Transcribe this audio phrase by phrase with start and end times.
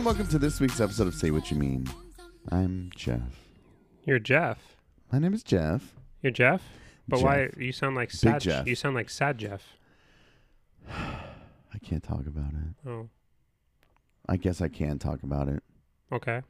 [0.00, 1.86] And welcome to this week's episode of Say What You Mean.
[2.50, 3.50] I'm Jeff.
[4.06, 4.74] You're Jeff.
[5.12, 5.94] My name is Jeff.
[6.22, 6.62] You're Jeff.
[7.06, 8.40] But why you sound like sad?
[8.40, 8.66] Jeff.
[8.66, 9.62] You sound like sad Jeff.
[10.88, 12.88] I can't talk about it.
[12.88, 13.10] Oh,
[14.26, 15.62] I guess I can talk about it.
[16.10, 16.40] okay.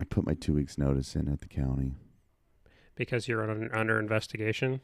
[0.00, 1.94] I put my two weeks notice in at the county.
[2.96, 4.80] Because you're under, under investigation.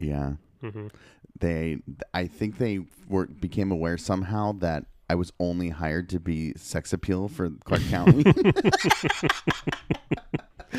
[0.00, 0.32] Yeah.
[0.60, 0.88] hmm
[1.38, 1.78] They
[2.12, 6.92] I think they were became aware somehow that I was only hired to be sex
[6.92, 8.24] appeal for Clark County.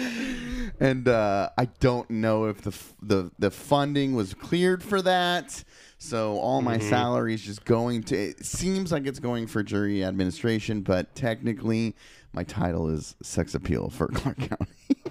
[0.79, 5.63] and uh, I don't know if the, f- the the funding was cleared for that.
[5.97, 6.89] So all my Mhm.
[6.89, 8.15] salary is just going to.
[8.15, 11.95] It seems like it's going for jury administration, but technically,
[12.31, 15.02] my title is sex appeal for Clark County.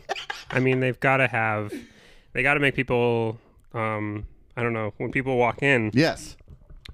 [0.51, 1.73] I mean, they've got to have.
[2.33, 3.39] They got to make people.
[3.75, 6.37] Um, I don't know when people walk in yes,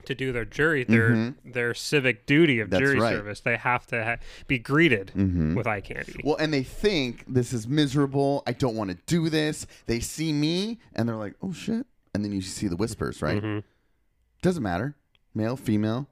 [0.07, 1.35] to do their jury, their Mhm.
[1.45, 3.15] their civic duty of That's jury right.
[3.15, 3.41] service.
[3.41, 5.55] They have to ha- be greeted Mhm.
[5.55, 6.21] with eye candy.
[6.25, 8.43] Well, and they think this is miserable.
[8.47, 9.67] I don't want to do this.
[9.87, 13.43] They see me and they're like, "Oh shit!" And then you see the whispers, right?
[13.43, 13.63] Mhm.
[14.43, 14.95] Doesn't matter,
[15.35, 16.09] male, female,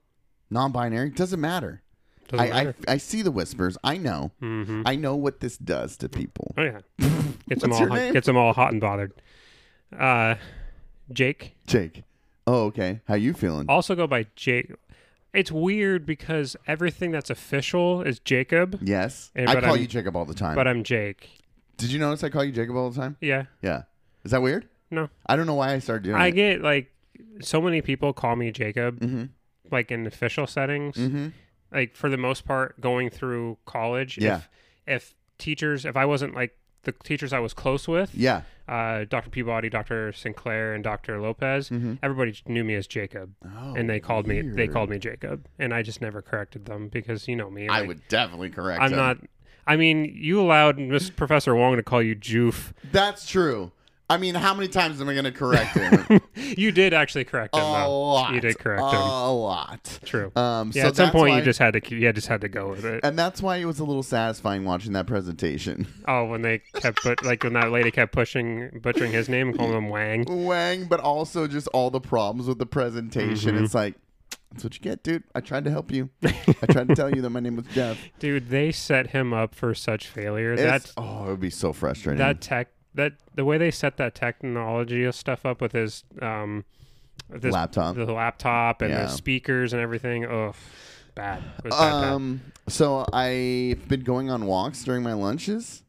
[0.51, 1.83] non-binary, doesn't matter.
[2.29, 2.69] Doesn't I.
[2.69, 3.77] I I see the whispers.
[3.85, 4.33] I know.
[4.41, 4.83] Mhm.
[4.87, 6.55] I know what this does to people.
[6.57, 6.81] Oh yeah,
[7.49, 8.13] gets them all hot, name?
[8.15, 9.13] gets them all hot and bothered.
[9.97, 10.37] Uh,
[11.13, 11.57] Jake.
[11.67, 12.05] Jake.
[12.47, 13.01] Oh, okay.
[13.07, 13.67] How you feeling?
[13.69, 14.73] also go by Jake.
[15.33, 19.87] It's weird because everything that's official is Jacob, yes, Eh, I but call I'm- you
[19.89, 20.55] Jacob all the time.
[20.55, 21.31] but I'm Jake.
[21.79, 23.17] Did you notice I call you Jacob all the time?
[23.21, 23.45] Yeah.
[23.63, 23.83] Yeah.
[24.25, 24.69] Is that weird?
[24.91, 25.09] No.
[25.27, 26.33] I don't know why I started doing I it.
[26.33, 26.93] get like
[27.41, 29.25] so many people call me Jacob, Mm-hmm.
[29.71, 30.97] like in official settings.
[30.97, 31.29] Mm-hmm.
[31.73, 34.19] Like for the most part, going through college.
[34.19, 34.37] Yeah.
[34.37, 34.49] If,
[34.87, 38.43] if teachers, if I wasn't like the teachers I was close with, Yeah.
[38.69, 39.31] Uh, Dr.
[39.31, 40.13] Peabody, Dr.
[40.13, 41.21] Sinclair, and Dr.
[41.21, 41.99] Lopez, Mhm.
[42.03, 45.75] everybody knew me as Jacob, Oh, and they called me they called me Jacob, and
[45.75, 47.69] I just never corrected them because you know me.
[47.69, 48.81] I like, would definitely correct.
[48.83, 48.97] I'm him.
[48.97, 49.19] not.
[49.67, 52.73] I mean, you allowed Miss Professor Wong to call you Joof.
[52.91, 53.71] That's true.
[54.13, 56.21] I mean, how many times am I going to correct him?
[56.35, 58.03] You did actually correct a him, though.
[58.13, 58.35] lot.
[58.35, 59.01] You did correct him.
[59.01, 59.99] a lot.
[60.05, 60.31] True.
[60.37, 61.95] Um, Yeah, so at some point why- you just had to.
[61.97, 63.01] You just had to go with it.
[63.05, 65.87] and that's why it was a little satisfying watching that presentation.
[66.09, 69.57] Oh, when they kept put like when that lady kept pushing butchering his name and
[69.57, 70.25] calling him Wang.
[70.29, 73.57] Wang, but also just all the problems with the presentation.
[73.57, 73.65] Mhm.
[73.65, 73.95] It's like
[74.51, 75.23] that's what you get, dude.
[75.35, 76.11] I tried to help you.
[76.23, 77.99] I tried to tell you that my name was Jeff.
[78.19, 80.53] Dude, they set him up for such failure.
[80.53, 82.19] It's, That oh, it would be so frustrating.
[82.19, 86.65] that tech that the way they set that technology stuff up with his um
[87.31, 87.95] this laptop.
[87.97, 89.03] the laptop and Yeah.
[89.05, 90.25] the speakers and everything.
[90.27, 90.55] Oh,
[91.15, 91.43] bad.
[91.65, 91.93] Was bad.
[92.05, 95.83] Um, so I've been going on walks during my lunches.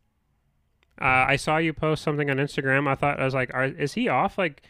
[1.02, 2.88] Uh, I saw you post something on Instagram.
[2.88, 4.38] I thought I was like, Are, is he off?
[4.38, 4.62] Like,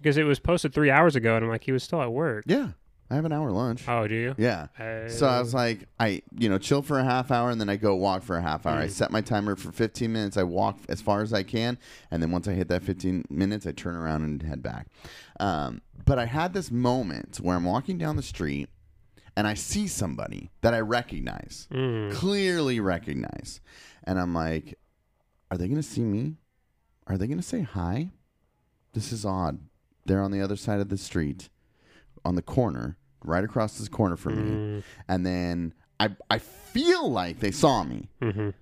[0.00, 2.44] because it was posted three hours ago, and I'm like, he was still at work.
[2.46, 2.68] Yeah,
[3.10, 3.88] I have an hour lunch.
[3.88, 4.34] Oh, do you?
[4.36, 4.66] Yeah.
[4.78, 7.68] Uh, So I was like, I you know chill for a half hour and then
[7.70, 8.78] I go walk for a half hour.
[8.78, 8.90] I Mm.
[8.90, 10.36] set my timer for 15 minutes.
[10.36, 11.78] I walk as far as I can,
[12.10, 14.88] and then once I hit that 15 minutes, I turn around and head back.
[15.40, 18.68] Um, but I had this moment where I'm walking down the street
[19.36, 22.12] and I see somebody that I recognize, Mm.
[22.12, 23.60] clearly recognize,
[24.04, 24.78] and I'm like,
[25.50, 26.36] are they gonna see me?
[27.06, 28.10] Are they gonna say hi?
[28.92, 29.60] This is odd.
[30.04, 31.48] They're on the other side of the street,
[32.28, 34.82] on the corner, right across this corner from me Mm.
[35.08, 38.08] and then I I feel like they saw me.
[38.22, 38.54] Mhm.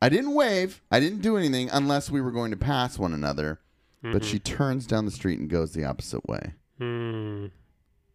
[0.00, 0.82] I didn't wave.
[0.90, 3.60] I didn't do anything unless we were going to pass one another.
[4.02, 4.24] But Mhm.
[4.24, 6.54] she turns down the street and goes the opposite way.
[6.80, 7.52] Mm.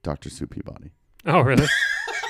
[0.03, 0.29] Dr.
[0.29, 0.91] Sue Peabody.
[1.25, 1.67] Oh, really?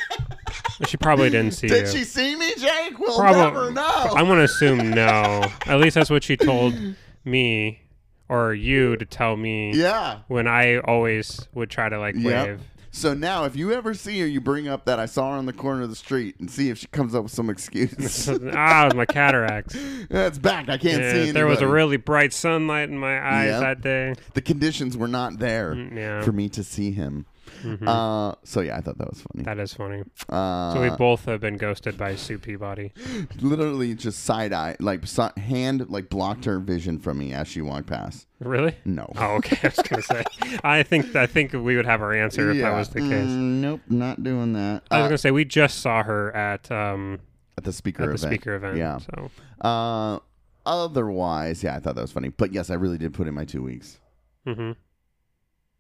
[0.88, 2.00] she probably didn't see Did you.
[2.00, 3.00] she see me, Jake?
[3.00, 4.14] We'll Probably- never know.
[4.16, 5.42] I'm gonna assume no.
[5.66, 6.76] At least that's what she told
[7.26, 7.82] me
[8.30, 10.20] or you to tell me yeah.
[10.28, 12.48] when I always would try to like Yep.
[12.48, 12.62] wave.
[12.90, 15.46] So now, if you ever see her, you bring up that I saw her on
[15.46, 18.28] the corner of the street and see if she comes up with some excuse.
[18.54, 19.76] ah, it was my cataracts.
[20.10, 20.68] it's back.
[20.68, 21.32] I can't Yeah, see.
[21.32, 23.60] there was a really bright sunlight in my eyes Yep.
[23.62, 24.14] that day.
[24.34, 27.28] The conditions were not there Mm, Yeah, for me to see him.
[27.64, 27.88] Mhm.
[27.88, 29.44] Uh, so yeah, I thought that was funny.
[29.44, 30.04] that is funny.
[30.30, 32.94] Uh, So we both have been ghosted by Sue Peabody.
[33.42, 35.08] literally just side eye, like
[35.38, 38.28] hand, like blocked her vision from me as she walked past.
[38.40, 38.76] Really?
[38.86, 39.12] No.
[39.18, 39.58] Oh, okay.
[39.64, 40.24] I was gonna say.
[40.64, 43.32] I think I think we would have our answer if that was the case.
[43.32, 44.84] Mm, nope, not doing that.
[44.92, 47.20] I was Uh, gonna say we just saw her at um
[47.58, 48.32] at the speaker at the event.
[48.34, 48.78] speaker event.
[48.78, 49.00] Yeah.
[49.00, 49.32] So
[49.62, 50.20] Uh,
[50.66, 52.30] otherwise, yeah, I thought that was funny.
[52.30, 54.00] But yes, I really did put in my two weeks.
[54.46, 54.72] hmm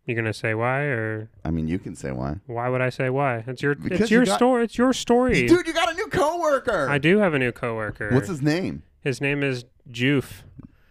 [0.07, 2.37] You gonna say why or I mean, you can say why.
[2.47, 3.43] why would I say why?
[3.45, 4.63] It's your Because it's you your got- story.
[4.63, 5.45] It's your story.
[5.47, 6.87] Dude, you got a new coworker.
[6.89, 8.11] I do have a new coworker.
[8.13, 8.83] What's his name?
[9.01, 10.43] His name is Joof.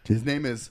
[0.07, 0.71] His name is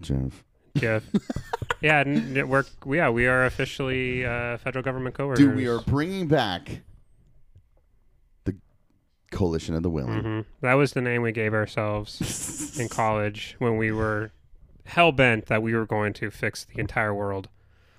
[0.00, 0.44] Jeff.
[0.76, 1.02] Jeff.
[1.80, 5.44] yeah, n- n- we're yeah we are officially uh, federal government coworkers.
[5.44, 6.82] Dude, we are bringing back
[8.44, 8.56] the
[9.32, 10.22] Coalition of the Willing.
[10.22, 14.30] hmm That was the name we gave ourselves in college when we were
[14.86, 17.48] hell bent that we were going to fix the entire world.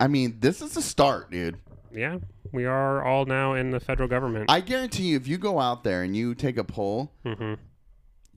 [0.02, 1.60] I mean, this is a start, dude.
[1.94, 2.18] Yeah,
[2.52, 4.50] we are all now in the federal government.
[4.50, 7.54] I guarantee you, if you go out there and you take a poll, hmm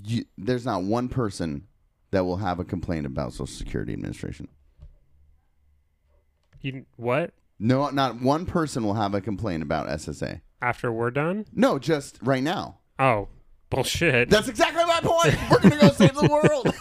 [0.05, 1.66] you, there's not one person
[2.11, 4.49] that will have a complaint about Social Security Administration.
[6.61, 7.32] You what?
[7.58, 10.43] No, not one person will have a complaint about SSA.
[10.61, 11.46] After we're done?
[11.55, 12.81] No, just right now.
[12.99, 13.28] Oh,
[13.70, 14.28] bullshit!
[14.28, 15.38] That's exactly my point.
[15.50, 16.75] We're gonna go save the world.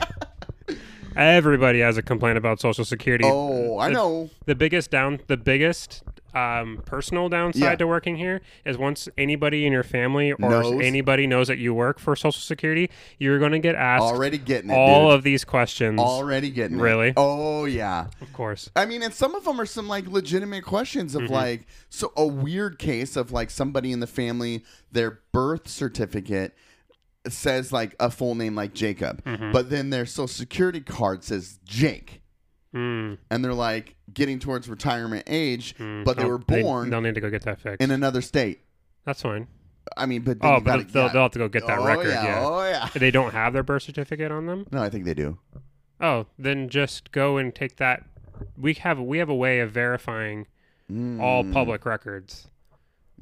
[1.18, 3.24] Everybody has a complaint about Social Security.
[3.26, 4.30] oh, I The- know.
[4.46, 6.02] The biggest down, the biggest
[6.34, 7.74] um, personal downside Yeah.
[7.76, 10.80] to working here is once anybody in your family or Knows.
[10.80, 12.88] anybody knows that you work for Social Security,
[13.18, 14.74] you're going to get asked Already getting it.
[14.74, 15.16] all dude.
[15.18, 15.98] of these questions.
[15.98, 16.82] Already getting it.
[16.82, 17.12] Really?
[17.16, 18.06] Oh yeah.
[18.20, 18.70] of course.
[18.76, 21.24] I mean, and some of them are some like legitimate questions Mm-hmm.
[21.24, 24.62] of like, so a weird case of like somebody in the family,
[24.92, 26.54] their birth certificate
[27.28, 29.52] says like a full name like Jacob, Mm-hmm.
[29.52, 32.22] but then their social security card says Jake.
[32.74, 36.04] Mm, And they're like getting towards retirement age, mm.
[36.04, 37.80] but they were born They, will need to go get that fixed.
[37.82, 38.60] in another state.
[39.04, 39.46] That's fine.
[39.96, 41.12] I mean, but Oh, you gotta- but they'll, yeah.
[41.12, 42.08] they'll have to go get that oh, record.
[42.08, 42.44] Yeah, Yeah.
[42.46, 42.88] Oh yeah.
[42.94, 44.66] They don't have their birth certificate on them.
[44.70, 45.38] No, I think they do.
[46.00, 48.04] Oh, then just go and take that.
[48.56, 50.46] We have we have a way of verifying
[50.90, 51.52] all Mm.
[51.52, 52.48] public records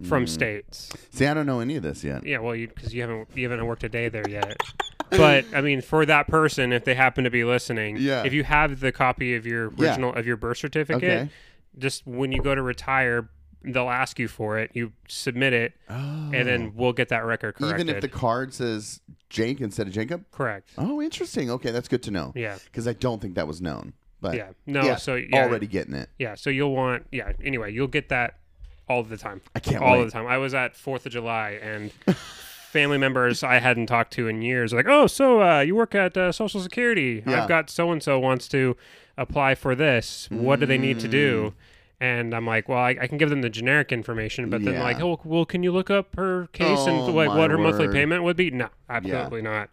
[0.04, 0.28] from mm.
[0.28, 0.92] states.
[1.10, 2.26] See, I don't know any of this yet.
[2.26, 4.56] Yeah, well, you because you haven't you haven't worked a day there yet.
[5.10, 8.24] but I mean, for that person, if they happen to be listening, Yeah.
[8.24, 9.88] if you have the copy of your Yeah.
[9.90, 11.30] original of your birth certificate, Okay.
[11.78, 13.28] just when you go to retire,
[13.62, 14.70] they'll ask you for it.
[14.74, 15.94] You submit it, Oh.
[15.94, 16.72] and then oh.
[16.74, 17.80] we'll get that record corrected.
[17.80, 19.00] even if the card says
[19.30, 20.24] Jake instead of Jacob.
[20.30, 20.70] correct.
[20.76, 21.50] Oh, interesting.
[21.50, 22.32] Okay, that's good to know.
[22.34, 23.92] Yeah, Because I don't think that was known.
[24.20, 24.48] But yeah.
[24.66, 26.08] No, yeah, so yeah, already getting it.
[26.18, 26.34] yeah.
[26.34, 27.32] So you'll want yeah.
[27.44, 28.38] Anyway, you'll get that
[28.88, 29.40] all the time.
[29.54, 30.04] I can't all wait.
[30.06, 30.26] the time.
[30.26, 31.92] I was at Fourth of July and
[32.70, 35.94] family members I hadn't talked to in years are like, oh, so uh, you work
[35.94, 37.22] at uh, Social Security?
[37.26, 37.42] Yeah.
[37.42, 38.76] I've got so and so wants to
[39.16, 40.28] apply for this.
[40.30, 41.10] What do they need to Mm.
[41.10, 41.54] do?
[41.98, 44.82] And I'm like, well, I, I can give them the generic information, but then Yeah.
[44.82, 47.56] like, oh, well, can you look up her case Oh, and like my what her
[47.56, 47.94] monthly word.
[47.94, 48.50] payment would be?
[48.50, 49.70] No, absolutely not.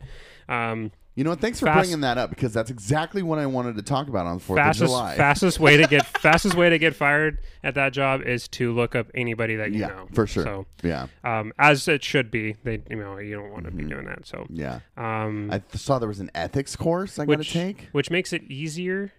[0.47, 1.41] Um, You know what?
[1.41, 4.25] Thanks for Fast- bringing that up because that's exactly what I wanted to talk about
[4.25, 5.15] on the 4th of fastest July.
[5.15, 8.95] fastest way to get fastest way to get fired at that job is to look
[8.95, 10.43] up anybody that you yeah, know for sure.
[10.43, 11.05] So yeah.
[11.23, 12.55] um, as it should be.
[12.63, 13.77] They, you know, you don't want to Mm-hmm.
[13.77, 14.25] be doing that.
[14.25, 14.79] So, Yeah.
[14.97, 17.89] um, I th- saw there was an ethics course I got to which take.
[17.91, 19.11] which makes it easier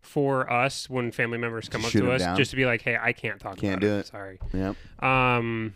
[0.00, 2.36] for us when family members come up shoot to 'em us, down.
[2.38, 3.98] just to be like, "Hey, I can't talk Can't about do it.
[4.00, 4.06] it.
[4.06, 4.76] Sorry." Yep.
[5.04, 5.74] Um,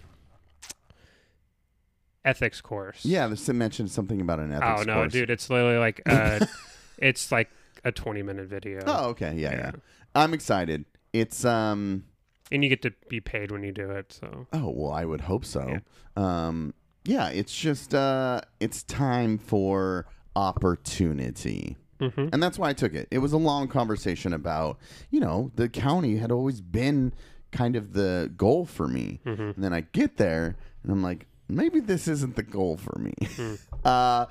[2.25, 3.05] ethics course.
[3.05, 4.81] Yeah, they mentioned something about an ethics course.
[4.81, 5.13] Oh no, course.
[5.13, 5.31] dude!
[5.31, 6.45] It's literally like uh,
[6.99, 7.51] it's like
[7.85, 9.35] a twenty-minute video, Oh, okay.
[9.37, 9.71] Yeah, yeah, Yeah.
[10.15, 10.85] I'm excited.
[11.13, 12.05] It's um
[12.51, 14.13] and you get to be paid when you do it.
[14.13, 15.79] So oh, well, I would hope so.
[16.17, 16.75] Um
[17.05, 21.77] yeah, it's just uh it's time for opportunity.
[21.99, 23.09] hmm And that's why I took it.
[23.11, 24.79] It was a long conversation about,
[25.11, 27.13] you know, the county had always been
[27.51, 29.21] kind of the goal for me.
[29.27, 29.43] Mm-hmm.
[29.43, 33.15] And then I get there and I'm like, maybe this isn't the goal for me.
[33.37, 33.55] Hmm.
[33.85, 34.27] uh,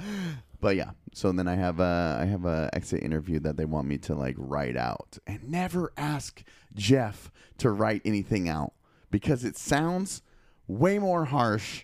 [0.59, 3.87] but yeah, so then I have a I have a exit interview that they want
[3.87, 8.73] me to like write out and never ask Jeff to write anything out
[9.09, 10.21] because it sounds
[10.67, 11.83] way more harsh.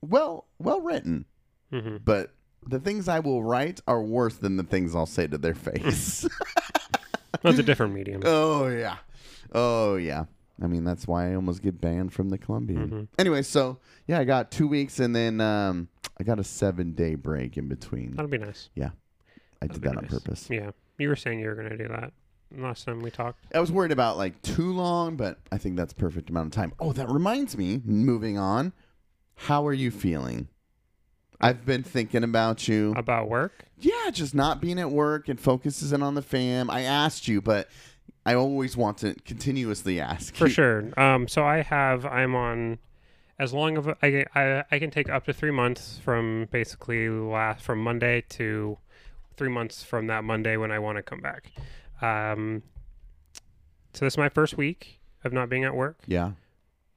[0.00, 1.24] Well, well written,
[1.72, 2.32] hmm but
[2.66, 6.28] the things I will write are worse than the things I'll say to their face.
[7.44, 8.22] it's a different medium.
[8.26, 8.96] oh yeah,
[9.52, 10.24] oh yeah.
[10.60, 12.90] I mean that's why I almost get banned from the Columbian.
[12.90, 13.08] Mhm.
[13.18, 15.88] Anyway, so yeah, I got two weeks and then um,
[16.18, 18.12] I got a seven day break in between.
[18.16, 18.70] That'll be nice.
[18.74, 18.90] Yeah,
[19.62, 20.48] I that'd did that on purpose.
[20.50, 22.12] Yeah, you were saying you were going to do that
[22.56, 23.44] last time we talked.
[23.54, 26.72] I was worried about like too long, but I think that's perfect amount of time.
[26.80, 27.80] Oh, that reminds me.
[27.84, 28.72] Moving on,
[29.34, 30.48] how are you feeling?
[31.40, 32.92] I've been thinking about you.
[32.96, 33.64] About work?
[33.78, 36.68] Yeah, just not being at work and focuses in on the fam.
[36.68, 37.68] I asked you, but
[38.28, 40.34] I always want to continuously ask.
[40.34, 40.90] For sure.
[41.00, 42.78] Um, so I have I'm on
[43.38, 47.08] as long of a, I, I I can take up to three months from basically
[47.08, 48.76] last from Monday to
[49.36, 51.50] three months from that Monday when I want to come back.
[52.02, 52.62] Um,
[53.94, 56.32] so this is my first week of not being at work, Yeah.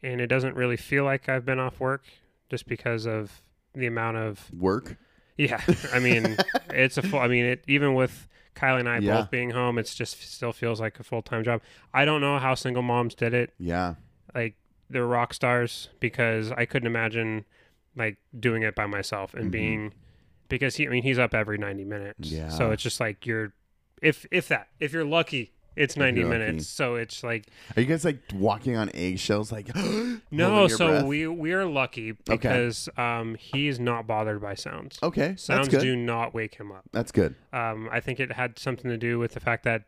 [0.04, 2.04] and it doesn't really feel like I've been off work
[2.50, 3.42] just because of
[3.74, 4.98] the amount of Work.
[5.38, 5.62] yeah.
[5.94, 6.36] I mean,
[6.72, 7.20] it's a full.
[7.20, 9.22] I mean, it even with Kylie and I Yeah.
[9.22, 11.62] both being home, it's just still feels like a full time job.
[11.94, 13.96] I don't know how single moms did it Yeah.
[14.36, 14.56] like
[14.90, 17.46] they're rock stars because I couldn't imagine
[17.96, 19.52] like doing it by myself and Mhm.
[19.52, 19.94] being
[20.50, 22.30] because he I mean he's up every 90 minutes.
[22.32, 22.50] Yeah.
[22.50, 23.54] So it's just like you're
[24.02, 26.30] if if that if you're lucky it's 90 Okey-dokey.
[26.30, 26.68] minutes.
[26.68, 27.46] So it's like
[27.76, 29.52] Are you guys like walking on eggshells?
[29.52, 29.82] Like no.
[30.50, 31.06] holding your So breath?
[31.06, 35.00] we we are lucky because um he's not bothered by sounds.
[35.02, 35.82] okay, Sounds that's good.
[35.82, 36.84] do not wake him up.
[36.92, 37.36] That's good.
[37.54, 39.84] Um, I think it had something to do with the fact that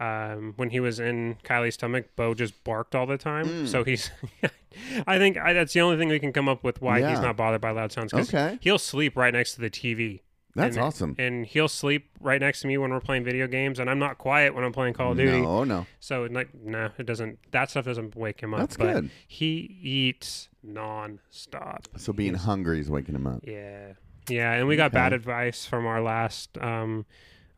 [0.00, 3.46] um, when he was in Kylie's stomach, Bo just barked all the time.
[3.46, 3.68] Mm.
[3.68, 4.10] So he's,
[5.06, 7.10] I think I, that's the only thing we can come up with why Yeah.
[7.10, 8.12] he's not bothered by loud sounds.
[8.12, 10.20] 'cause Okay, he'll sleep right next to the TV.
[10.54, 11.16] That's and, awesome.
[11.18, 14.18] And he'll sleep right next to me when we're playing video games, and I'm not
[14.18, 15.40] quiet when I'm playing Call of Duty.
[15.40, 17.38] No, oh no, So like, no, it doesn't.
[17.50, 18.60] That stuff doesn't wake him up.
[18.60, 19.10] that's but good.
[19.26, 21.88] He eats non-stop.
[21.96, 23.40] So being He's- hungry is waking him up.
[23.44, 23.92] Yeah,
[24.28, 27.04] yeah, and we got bad advice from our last, um,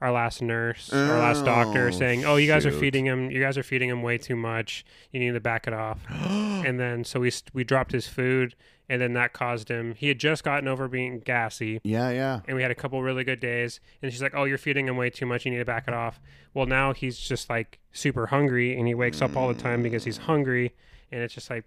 [0.00, 3.30] our last nurse, our last doctor, Oh, saying, "Oh, you guys are feeding him.
[3.30, 4.84] You guys are feeding him way too much.
[5.10, 8.54] You need to back it off." and then so we we dropped his food,
[8.88, 9.94] and then that caused him.
[9.94, 12.40] He had just gotten over being gassy, Yeah, yeah.
[12.46, 13.80] and we had a couple really good days.
[14.02, 15.44] And she's like, "Oh, you're feeding him way too much.
[15.44, 16.20] You need to back it off."
[16.54, 20.04] Well, now he's just like super hungry, and he wakes up all the time because
[20.04, 20.74] he's hungry,
[21.12, 21.64] and it's just like,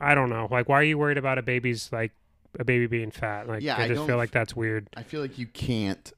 [0.00, 0.48] I don't know.
[0.50, 2.12] Like, why are you worried about a baby's like
[2.58, 3.48] a baby being fat?
[3.48, 4.88] Like, Yeah, I I just feel like that's weird.
[4.96, 6.12] I feel like you can't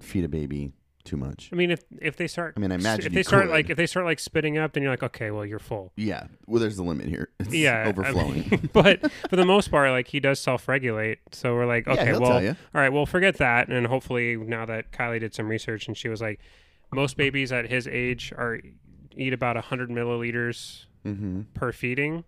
[0.00, 0.72] feed a baby
[1.06, 1.48] too much.
[1.52, 3.50] I mean, if if they start, I mean, I imagine if they start could.
[3.52, 5.92] like if they start like spitting up, then you're like, okay, well, you're full.
[5.96, 7.30] Yeah, well, there's the limit here.
[7.40, 8.48] It's Yeah, I overflowing.
[8.50, 11.18] mean, but for the most part, like he does self-regulate.
[11.32, 13.68] So we're like, yeah, okay, he'll well, all right, well, forget that.
[13.68, 16.40] And hopefully, now that Kylie did some research, and she was like,
[16.92, 18.60] most babies at his age are
[19.16, 21.42] eat about hundred milliliters Mm-hmm.
[21.54, 22.24] per feeding,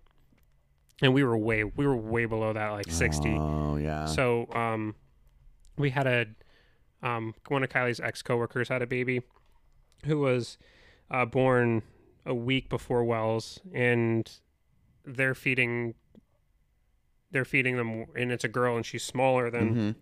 [1.01, 3.35] and we were way we were way below that, like sixty.
[3.37, 4.05] Oh yeah.
[4.05, 4.95] So um,
[5.77, 6.27] we had a
[7.03, 9.21] um, one of Kylie's ex coworkers had a baby
[10.05, 10.57] who was
[11.11, 11.81] uh, born
[12.25, 14.29] a week before Wells, and
[15.05, 15.95] they're feeding
[17.31, 19.95] they're feeding them, and it's a girl, and she's smaller than Mhm.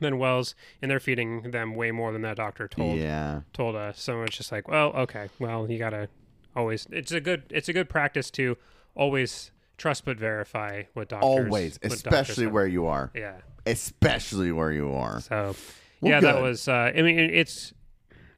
[0.00, 3.40] than Wells, and they're feeding them way more than that doctor told Yeah.
[3.52, 4.00] told us.
[4.00, 6.08] So it's just like, well, okay, well, you gotta
[6.54, 6.86] always.
[6.92, 8.56] It's a good it's a good practice to
[8.94, 12.52] always trust but verify what doctors Always, doctors especially have.
[12.52, 13.10] where you are.
[13.14, 13.40] yeah.
[13.66, 15.20] Especially where you are.
[15.20, 15.56] So
[16.00, 16.68] Well, yeah, that was.
[16.68, 17.72] Uh, I mean, it's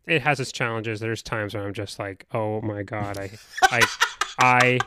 [0.06, 1.00] it has its challenges.
[1.00, 3.30] There's times when I'm just like, oh my god, I
[3.62, 3.80] I
[4.38, 4.78] I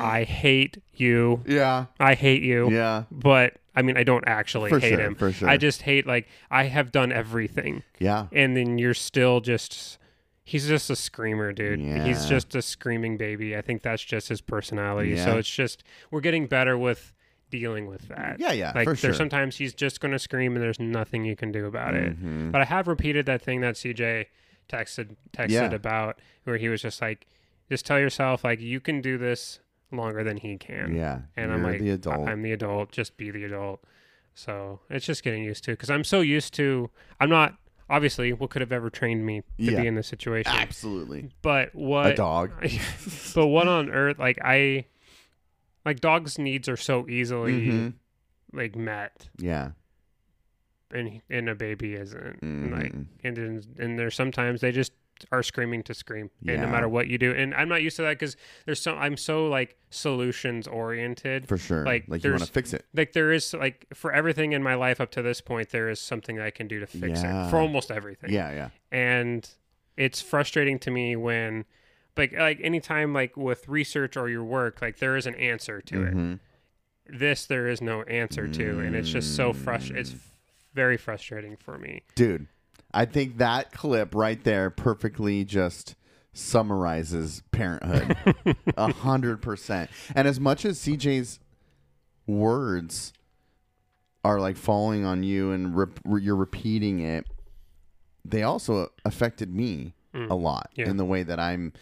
[0.00, 1.42] I hate you.
[1.46, 1.86] Yeah.
[1.98, 2.70] I hate you.
[2.70, 3.04] Yeah.
[3.10, 5.00] But I mean, I don't actually For hate sure.
[5.00, 5.14] him.
[5.14, 5.48] For sure.
[5.48, 8.26] I just hate like I have done everything, yeah.
[8.32, 9.98] and then you're still just.
[10.44, 11.78] He's just a screamer, dude.
[12.06, 13.54] He's just a screaming baby.
[13.54, 15.14] I think that's just his personality.
[15.18, 17.12] So it's just we're getting better with
[17.50, 18.36] dealing with that.
[18.38, 18.52] Yeah.
[18.52, 18.72] Yeah.
[18.74, 19.14] Like for there's sure.
[19.14, 22.18] sometimes he's just going to scream and there's nothing you can do about it.
[22.22, 22.52] Mhm.
[22.52, 24.26] But I have repeated that thing that CJ
[24.68, 25.72] texted texted Yeah.
[25.74, 27.26] about where he was just like,
[27.70, 30.94] just tell yourself like you can do this longer than he can.
[30.94, 31.20] Yeah.
[31.36, 32.28] And I'm like, the adult.
[32.28, 32.92] I'm the adult.
[32.92, 33.82] Just be the adult.
[34.34, 36.90] So it's just getting used to because I'm so used to.
[37.18, 37.56] I'm not
[37.90, 39.80] obviously what could have ever trained me to Yeah.
[39.80, 40.52] be in this situation.
[40.54, 41.30] Absolutely.
[41.42, 42.52] But what A dog.
[43.34, 44.18] but what on earth?
[44.18, 44.84] Like I,
[45.88, 47.92] like dogs' needs are so easily Mhm.
[48.52, 49.72] like met, Yeah.
[50.90, 52.40] and and a baby isn't.
[52.40, 52.70] Mhm.
[52.72, 52.92] Like
[53.24, 53.38] and
[53.78, 54.92] and there's sometimes they just
[55.32, 57.32] are screaming to scream, and no matter what you do.
[57.34, 61.48] And I'm not used to that because there's so I'm so like solutions oriented.
[61.48, 61.84] For sure.
[61.84, 62.84] Like, like you want to fix it.
[62.94, 66.00] Like there is like for everything in my life up to this point, there is
[66.00, 67.46] something I can do to fix Yeah.
[67.48, 68.30] it for almost everything.
[68.32, 68.52] Yeah.
[68.52, 68.70] Yeah.
[68.92, 69.48] and
[69.96, 71.64] it's frustrating to me when
[72.18, 76.02] like like anytime like with research or your work like there is an answer to
[76.02, 76.40] it Mhm.
[77.08, 80.18] this there is no answer to and it's just so frust it's Mm.
[80.74, 82.46] very frustrating for me Dude,
[82.92, 85.94] I think that clip right there perfectly just
[86.32, 88.16] summarizes parenthood.
[88.76, 89.90] A hundred percent.
[90.14, 91.40] And as much as CJ's
[92.26, 93.12] words
[94.24, 97.26] are like falling on you and rep- you're repeating it,
[98.24, 100.30] they also affected me Mm.
[100.30, 100.88] a lot Yeah.
[100.88, 101.72] in the way that I'm.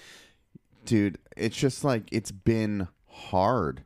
[0.87, 3.85] Dude, it's just like it's been hard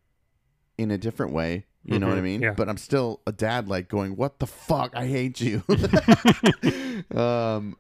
[0.78, 1.66] in a different way.
[1.82, 2.42] You know what I Mhm, mean?
[2.42, 2.52] yeah.
[2.52, 4.94] But I'm still a dad, like going, "What the fuck?
[4.94, 5.62] I hate you."
[7.18, 7.76] um,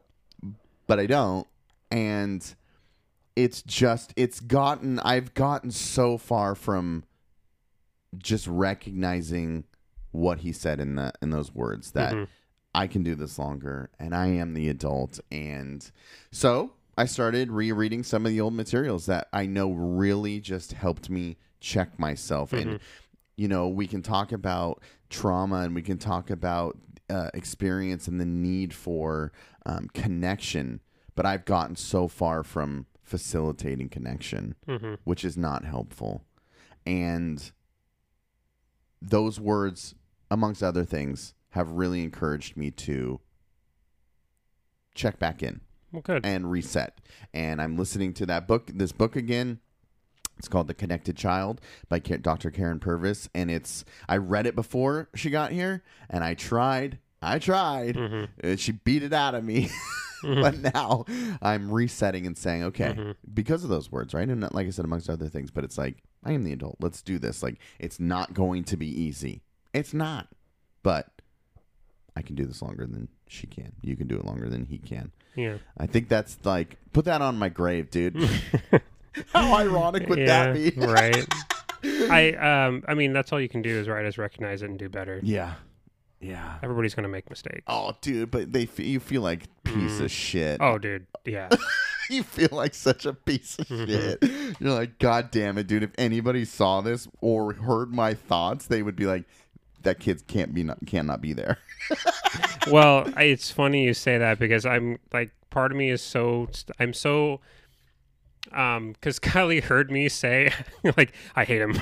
[0.86, 1.46] but I don't,
[1.90, 2.54] and
[3.36, 4.98] it's just it's gotten.
[5.00, 7.04] I've gotten so far from
[8.18, 9.64] just recognizing
[10.12, 12.26] what he said in the in those words that Mhm.
[12.74, 15.20] I can do this longer and I am the adult.
[15.30, 15.88] And
[16.32, 21.08] so I started rereading some of the old materials that I know really just helped
[21.08, 22.52] me check myself.
[22.52, 22.80] And,
[23.36, 26.76] you know, we can talk about trauma and we can talk about
[27.08, 29.32] uh, experience and the need for
[29.66, 30.80] um, connection.
[31.14, 34.98] But I've gotten so far from facilitating connection, Mhm.
[35.04, 36.24] which is not helpful.
[36.86, 37.50] And
[39.02, 39.94] those words,
[40.30, 43.20] amongst other things, have really encouraged me to
[44.94, 45.60] check back in
[45.92, 46.24] Well, good.
[46.24, 47.00] and reset.
[47.32, 49.60] And I'm listening to that book, this book again.
[50.38, 52.50] It's called The Connected Child by Dr.
[52.50, 57.38] Karyn Purvis, and it's I read it before she got here, and I tried, I
[57.38, 59.70] tried, and she beat it out of me.
[60.22, 60.42] Mm-hmm.
[60.42, 61.06] but now
[61.40, 63.12] I'm resetting and saying, okay, mm-hmm.
[63.32, 64.28] because of those words, right?
[64.28, 66.76] And uh, like I said, amongst other things, but it's like I am the adult.
[66.80, 67.42] Let's do this.
[67.42, 69.42] Like it's not going to be easy.
[69.72, 70.28] It's not,
[70.82, 71.22] but
[72.16, 73.72] I can do this longer than she can.
[73.82, 75.12] You can do it longer than he can.
[75.36, 75.58] Yeah.
[75.78, 78.16] I think that's like put that on my grave, dude.
[79.32, 80.70] How ironic would that be?
[80.76, 81.26] right.
[81.84, 82.32] I
[82.66, 84.88] um I mean that's all you can do is right is recognize it and do
[84.88, 85.18] better.
[85.22, 85.54] yeah,
[86.20, 86.58] yeah.
[86.62, 87.62] Everybody's gonna make mistakes.
[87.66, 90.58] Oh, dude, but they f- you feel like piece of shit.
[90.60, 91.06] Oh, dude.
[91.24, 91.48] Yeah.
[92.10, 93.86] you feel like such a piece of Mm-hmm.
[94.26, 94.56] shit.
[94.60, 95.82] You're like, God damn it, dude.
[95.82, 99.24] If anybody saw this or heard my thoughts, they would be like,
[99.82, 101.58] that kid can't be not, cannot be there.
[102.70, 106.92] well, it's funny you say that because I'm like part of me is so I'm
[106.92, 107.40] so
[108.52, 110.52] um because Kylie heard me say
[110.96, 111.74] like I hate him.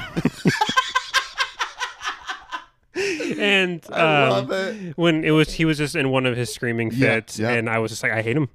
[3.38, 4.96] and um, I love it.
[4.96, 7.50] when it was he was just in one of his screaming Yeah, fits yeah.
[7.50, 8.48] and I was just like I hate him.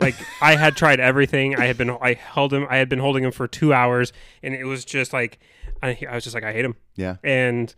[0.00, 1.56] Like I had tried everything.
[1.56, 4.54] I had been I held him I had been holding him for 2 hours and
[4.54, 5.38] it was just like
[5.82, 6.76] I, I was just like I hate him.
[6.96, 7.16] Yeah.
[7.22, 7.74] And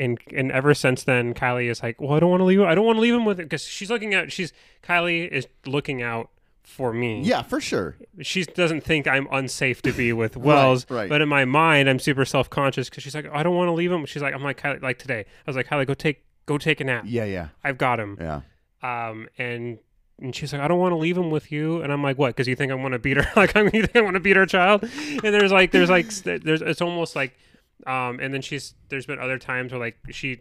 [0.00, 2.66] and and ever since then Kylie is like, "Well, I don't want to leave him.
[2.66, 4.52] I don't want to leave him with it cuz she's looking out she's
[4.82, 6.30] Kylie is looking out
[6.62, 7.22] for me.
[7.22, 7.96] Yeah, for sure.
[8.20, 11.08] She doesn't think I'm unsafe to be with Wells, right.
[11.08, 13.92] but in my mind I'm super self-conscious cuz she's like, "I don't want to leave
[13.92, 15.20] him." She's like, "I'm like Kylie like today.
[15.20, 17.04] I was like, "Kylie, go take go take a nap.
[17.06, 18.40] Yeah, yeah, I've got him." yeah.
[18.82, 19.78] um, and
[20.22, 22.28] and she's like, I don't want to leave him with you, and I'm like, what?
[22.28, 23.26] Because you think I want to beat her?
[23.36, 24.82] like, I mean, you think I want to beat her child?
[24.82, 27.36] And there's like, there's like, there's it's almost like,
[27.86, 30.38] um, and then she's there's been other times where like she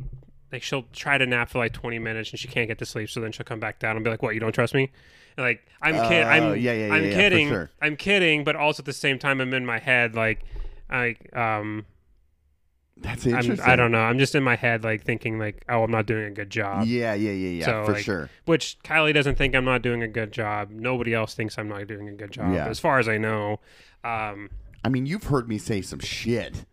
[0.51, 3.09] like she'll try to nap for like 20 minutes and she can't get to sleep,
[3.09, 4.33] so then she'll come back down and be like, what?
[4.33, 4.91] You don't trust me?
[5.37, 6.23] And like, I'm kidding.
[6.27, 7.47] Oh, I'm yeah, yeah, yeah, I'm yeah, kidding.
[7.49, 7.69] sure.
[7.81, 10.43] I'm kidding, but also at the same time, I'm in my head like,
[10.89, 11.85] I um.
[13.01, 13.65] That's I'm, interesting.
[13.65, 13.99] I don't know.
[14.01, 16.85] I'm just in my head, like thinking, like, "Oh, I'm not doing a good job."
[16.85, 18.29] Yeah, yeah, yeah, yeah, So, for like, sure.
[18.43, 20.69] which Kylie doesn't think I'm not doing a good job.
[20.69, 22.67] Nobody else thinks I'm not doing a good job, Yeah.
[22.67, 23.61] as far as I know.
[24.03, 24.49] Um,
[24.83, 26.65] I mean, you've heard me say some shit.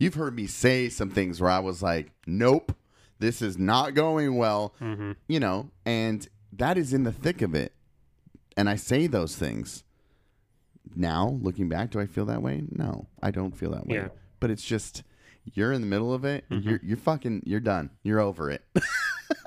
[0.00, 2.74] You've heard me say some things where I was like, nope,
[3.20, 5.14] this is not going well, mhm.
[5.28, 7.72] you know, and that is in the thick of it.
[8.56, 9.84] And I say those things.
[10.96, 12.64] Now, looking back, do I feel that way?
[12.70, 13.96] No, I don't feel that way.
[13.96, 14.08] Yeah.
[14.40, 15.04] But it's just,
[15.44, 16.44] you're in the middle of it.
[16.50, 16.68] Mm-hmm.
[16.68, 17.90] You're, you're fucking, you're done.
[18.02, 18.64] You're over it.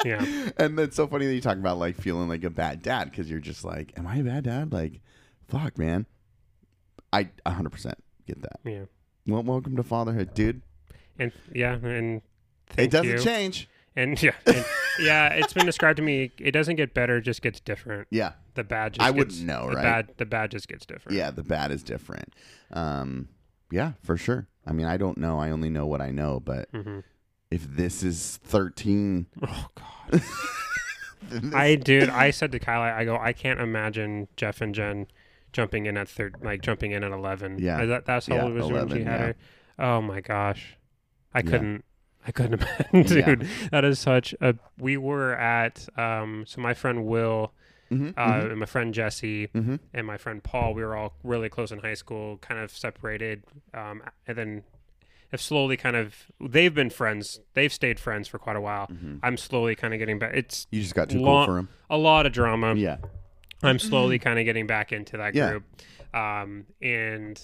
[0.05, 0.25] Yeah,
[0.57, 3.29] and it's so funny that you talk about like feeling like a bad dad because
[3.29, 4.71] you're just like, am I a bad dad?
[4.71, 5.01] Like,
[5.47, 6.05] fuck, man.
[7.11, 7.93] I 100%
[8.25, 8.59] get that.
[8.63, 8.85] yeah,
[9.27, 10.61] Well, welcome to fatherhood, dude.
[11.17, 12.21] and yeah, and
[12.77, 13.19] it doesn't you.
[13.19, 13.69] change.
[13.95, 14.65] And yeah, and,
[14.99, 16.31] yeah, it's been described to me.
[16.39, 18.07] It doesn't get better; it just gets different.
[18.11, 19.83] Yeah, The bad just I gets, wouldn't know, the right?
[19.83, 21.17] Bad, the bad just gets different.
[21.17, 21.31] yeah.
[21.31, 22.33] The bad is different.
[22.71, 23.29] Um,
[23.71, 24.47] yeah, for sure.
[24.65, 25.39] I mean, I don't know.
[25.39, 26.39] I only know what I know.
[26.39, 26.99] But hmm
[27.51, 30.21] if this is thirteen, Oh God,
[31.53, 35.05] I dude, I said to Kylie, I go, I can't imagine Jeff and Jen
[35.53, 37.57] jumping in at third, like jumping in at eleven.
[37.59, 37.85] Yeah.
[37.85, 39.17] That, that's how Yeah, old was when she had yeah.
[39.27, 39.35] her.
[39.79, 40.75] Oh my gosh,
[41.33, 41.85] I couldn't.
[42.27, 42.61] I couldn't
[42.93, 43.49] imagine, dude.
[43.71, 44.55] That is such a.
[44.77, 46.43] We were at um.
[46.47, 47.51] So my friend Will,
[47.91, 49.79] Mhm, uh, mhm, and my friend Jesse, mhm.
[49.93, 50.73] and my friend Paul.
[50.73, 54.63] We were all really close in high school, kind of separated, um, and then
[55.31, 56.15] have slowly kind of.
[56.39, 57.41] They've been friends.
[57.55, 58.87] They've stayed friends for quite a while.
[58.87, 59.19] Mhm.
[59.21, 60.31] I'm slowly kind of getting back.
[60.33, 61.69] It's You just got too Long- cool for him.
[61.89, 62.73] a lot of drama.
[62.75, 62.97] Yeah.
[63.63, 65.51] I'm slowly kind of getting back into that Yeah.
[65.51, 65.63] group.
[66.13, 67.41] Um, and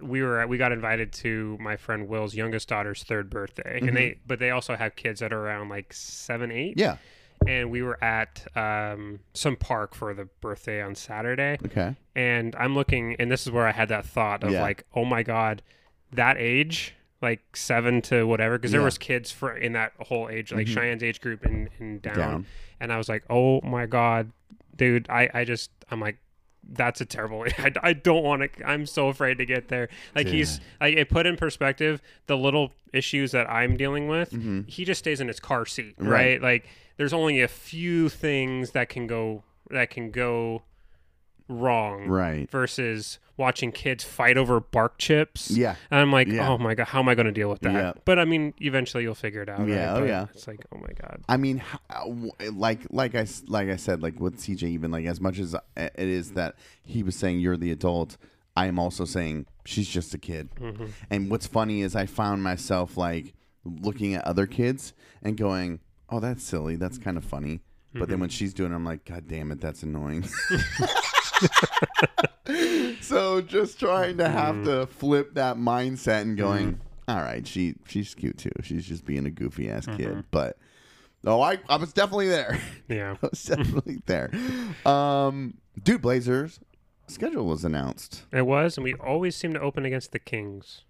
[0.00, 3.88] we were we got invited to my friend Will's youngest daughter's third birthday, Mhm.
[3.88, 6.74] and they but they also have kids that are around like seven, eight.
[6.76, 6.98] Yeah.
[7.46, 11.94] And we were at um, some park for the birthday on Saturday, Okay.
[12.14, 14.62] and I'm looking, and this is where I had that thought of Yeah.
[14.62, 15.62] like, oh my god,
[16.12, 16.94] that age.
[17.20, 20.74] Like seven to whatever, because there was kids for in that whole age, like Mhm.
[20.74, 22.46] Cheyenne's age group and, and down Down.
[22.78, 24.30] and I was like, "Oh my god,
[24.78, 25.06] dude!
[25.10, 26.16] I I just I'm like,
[26.70, 27.44] that's a terrible.
[27.58, 28.66] I, I don't want to.
[28.66, 29.88] I'm so afraid to get there.
[30.14, 34.30] Like he's I, it put in perspective the little issues that I'm dealing with.
[34.30, 34.66] Mhm.
[34.68, 36.10] He just stays in his car seat, right?
[36.10, 36.42] Right.
[36.42, 40.62] Like there's only a few things that can go that can go
[41.48, 42.50] wrong Right.
[42.50, 45.50] versus watching kids fight over bark chips.
[45.50, 45.76] Yeah.
[45.90, 46.48] And I'm like, Yeah.
[46.48, 47.72] oh my god, how am I going to deal with that?
[47.72, 47.92] Yeah.
[48.04, 49.66] But I mean, eventually you'll figure it out.
[49.68, 50.02] Yeah, right?
[50.02, 50.26] oh yeah.
[50.34, 51.22] It's like, oh my god.
[51.28, 51.78] I mean, how,
[52.52, 55.92] like like I like I said, like with CJ, even like as much as it
[55.96, 58.16] is that he was saying you're the adult,
[58.56, 60.50] I am also saying she's just a kid.
[60.60, 60.86] Mm-hmm.
[61.10, 63.34] And what's funny is I found myself like
[63.64, 65.78] looking at other kids and going,
[66.10, 66.74] "Oh, that's silly.
[66.76, 67.60] That's kind of funny."
[67.92, 68.10] But Mm-hmm.
[68.10, 70.24] then when she's doing, it, I'm like, "God damn it, that's annoying."
[73.00, 74.64] so just trying to have Mm.
[74.64, 78.50] to flip that mindset and going, all right, she she's cute too.
[78.62, 79.96] She's just being a goofy ass Mm-hmm.
[79.96, 80.24] kid.
[80.30, 80.58] But
[81.24, 82.58] oh, I I was definitely there.
[82.88, 83.16] Yeah.
[83.22, 84.30] I was definitely there.
[84.86, 86.60] Um, dude, Blazers
[87.06, 88.24] schedule was announced.
[88.32, 90.82] It was, and we always seem to open against the Kings.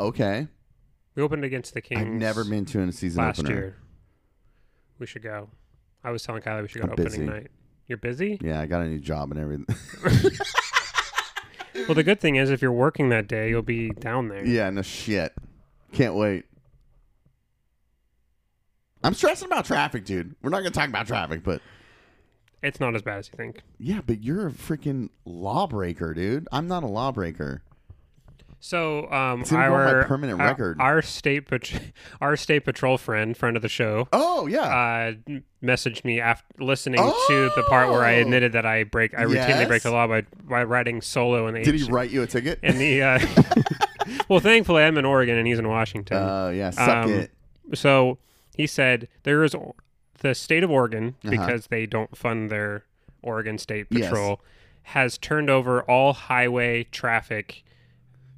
[0.00, 0.48] Okay,
[1.14, 2.00] We opened against the Kings.
[2.00, 3.54] I've never been to in a season last opener.
[3.54, 3.76] year.
[4.98, 5.50] We should go.
[6.02, 7.22] I was telling Kylie we should go I'm to busy.
[7.22, 7.50] opening night.
[7.88, 8.38] You're busy?
[8.42, 9.66] Yeah, I got a new job and everything.
[11.88, 14.44] Well, the good thing is, if you're working that day, you'll be down there.
[14.46, 15.32] yeah, no shit.
[15.92, 16.44] Can't wait.
[19.02, 20.36] I'm stressing about traffic, dude.
[20.42, 21.60] We're not gonna talk about traffic, but
[22.62, 23.62] It's not as bad as you think.
[23.78, 26.46] yeah, but you're a freaking lawbreaker, dude.
[26.52, 27.62] I'm not a lawbreaker.
[28.64, 30.76] So, um, It's gonna go on my our permanent our- record.
[30.80, 31.72] Our, state, pat-
[32.20, 34.60] our state patrol friend, friend of the show, Oh yeah.
[34.62, 35.12] uh,
[35.60, 38.20] messaged me after listening to the part where I Oh!
[38.20, 41.64] admitted that I break, I routinely break the law by by riding solo in the.
[41.64, 42.60] Did H- he write you a ticket?
[42.62, 43.02] In the.
[43.02, 43.18] Uh,
[44.28, 46.16] well, thankfully, I'm in Oregon and he's in Washington.
[46.18, 47.30] Oh yeah, suck Um, it.
[47.74, 48.18] So
[48.56, 49.56] he said there is
[50.20, 51.30] the state of Oregon Uh-huh.
[51.30, 52.84] because they don't fund their
[53.22, 54.08] Oregon State Yes.
[54.08, 54.40] Patrol
[54.84, 57.64] has turned over all highway traffic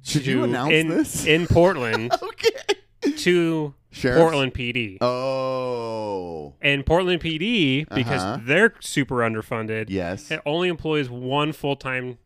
[0.05, 1.25] Should you announce in, this?
[1.25, 3.11] in Portland okay.
[3.17, 3.73] to.
[4.01, 4.97] Portland PD.
[5.01, 8.39] Oh And Portland PD because Uh-huh.
[8.43, 9.85] they're super underfunded.
[9.89, 10.29] yes.
[10.31, 12.17] It only employs one full-time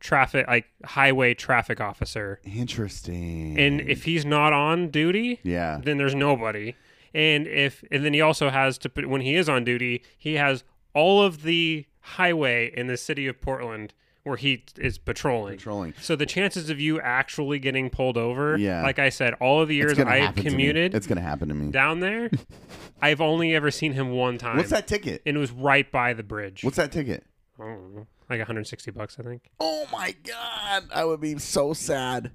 [0.00, 2.38] traffic like highway traffic officer.
[2.44, 3.58] Interesting.
[3.58, 6.74] And if he's not on duty, yeah, then there's nobody.
[7.14, 10.34] And if and then he also has to put when he is on duty, he
[10.34, 15.56] has all of the highway in the city of Portland where he is patrolling.
[15.56, 15.94] patrolling.
[16.00, 18.82] So the chances of you actually getting pulled over, Yeah.
[18.82, 21.54] like I said, all of the years I've happen to commuted It's gonna happen to
[21.54, 21.70] me.
[21.70, 22.30] down there,
[23.02, 24.56] I've only ever seen him one time.
[24.56, 25.22] What's that ticket?
[25.26, 26.64] And it was right by the bridge.
[26.64, 27.24] What's that ticket?
[27.60, 29.50] I don't know, like 160 bucks, I think.
[29.60, 32.32] Oh my god, I would be so sad.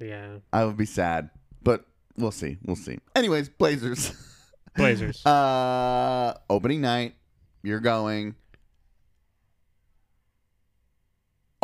[0.00, 1.30] Yeah, I would be sad,
[1.62, 1.84] but
[2.16, 2.58] we'll see.
[2.64, 2.98] We'll see.
[3.14, 4.12] Anyways, Blazers.
[4.76, 5.24] Blazers.
[5.24, 7.14] uh, opening night.
[7.62, 8.34] You're going.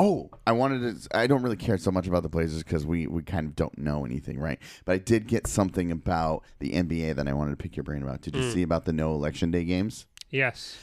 [0.03, 1.17] Oh, I wanted to.
[1.17, 3.77] I don't really care so much about the Blazers because we we kind of don't
[3.77, 4.59] know anything, right?
[4.87, 8.03] But I did get something about the NBA that I wanted to pick your brain
[8.03, 8.23] about.
[8.23, 8.53] Did you Mm.
[8.53, 10.07] see about the no election day games?
[10.31, 10.79] yes.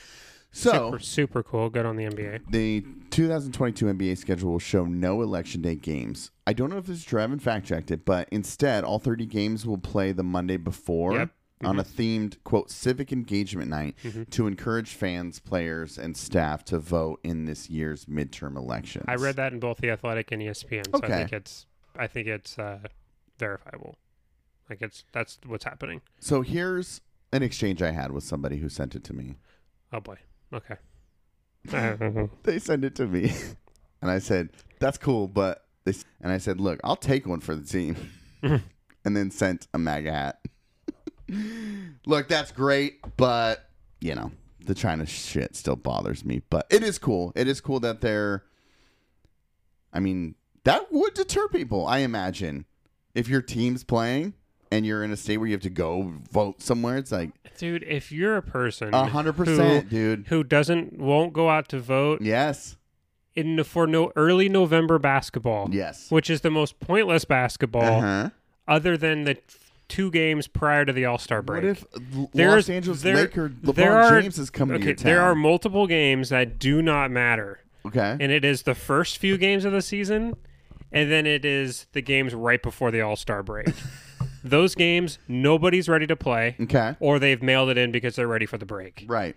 [0.51, 1.69] So super, super cool.
[1.69, 2.39] Good on the NBA.
[2.49, 6.31] the 2022 NBA schedule will show no election day games.
[6.47, 7.19] I don't know if this is true.
[7.19, 11.13] I haven't fact checked it, but instead, all 30 games will play the Monday before
[11.15, 11.31] Yep.
[11.63, 14.29] On a themed quote civic engagement night Mhm.
[14.29, 19.05] to encourage fans, players, and staff to vote in this year's midterm elections.
[19.07, 21.07] I read that in both the Athletic and ESPN, so Okay.
[21.13, 21.65] I think it's
[21.99, 22.79] I think it's uh,
[23.39, 23.97] verifiable.
[24.69, 26.01] Like it's that's what's happening.
[26.19, 29.37] So here's an exchange I had with somebody who sent it to me.
[29.91, 30.17] Oh boy.
[30.53, 30.75] Okay.
[32.43, 33.31] They sent it to me,
[34.01, 37.55] and I said, "That's cool," but they and I said, "Look, I'll take one for
[37.55, 37.95] the team,"
[38.41, 40.39] and then sent a MAGA hat.
[42.05, 44.31] Look, that's great, but you know
[44.65, 46.41] the China shit still bothers me.
[46.49, 47.31] But it is cool.
[47.35, 48.43] It is cool that they're.
[49.93, 51.85] I mean, that would deter people.
[51.87, 52.65] I imagine
[53.15, 54.33] if your team's playing
[54.71, 57.83] and you're in a state where you have to go vote somewhere, it's like dude,
[57.83, 60.27] if you're a person hundred percent, dude.
[60.27, 62.75] who doesn't won't go out to vote Yes,
[63.33, 66.11] in the, for no early November basketball, yes.
[66.11, 68.29] which is the most pointless basketball Uh-huh.
[68.67, 69.37] other than the
[69.87, 71.63] two games prior to the All Star break.
[71.63, 71.85] What if
[72.33, 75.05] There's- Los Angeles there- Laker LeBron there are- James is coming to okay, town?
[75.05, 77.59] there are multiple games that do not matter.
[77.85, 78.17] okay.
[78.19, 80.35] and it is the first few games of the season,
[80.91, 83.67] and then it is the games right before the All Star break.
[84.43, 86.95] Those games, nobody's ready to play, okay.
[86.99, 89.05] or they've mailed it in because they're ready for the break.
[89.07, 89.35] Right.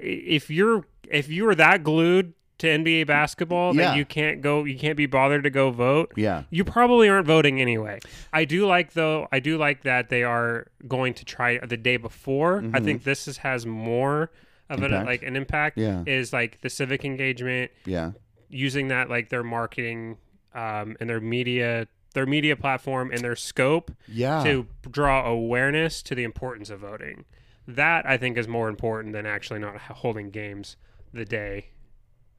[0.00, 3.88] If you're if you are that glued to NBA basketball Yeah.
[3.90, 6.12] that you can't go, you can't be bothered to go vote.
[6.16, 6.44] Yeah.
[6.50, 7.98] You probably aren't voting anyway.
[8.32, 9.28] I do like though.
[9.30, 12.64] I do like that they are going to try the day before.
[12.72, 14.30] I think this is, has more
[14.70, 14.94] of an Mm-hmm.
[14.94, 15.06] Impact?
[15.06, 15.78] like an impact.
[15.78, 16.02] Yeah.
[16.06, 18.12] Is like the civic engagement Yeah.
[18.48, 20.16] using that like their marketing
[20.54, 24.42] um, and their media their media platform and their scope Yeah.
[24.42, 27.26] to draw awareness to the importance of voting.
[27.68, 30.76] That I think is more important than actually not holding games
[31.12, 31.66] the day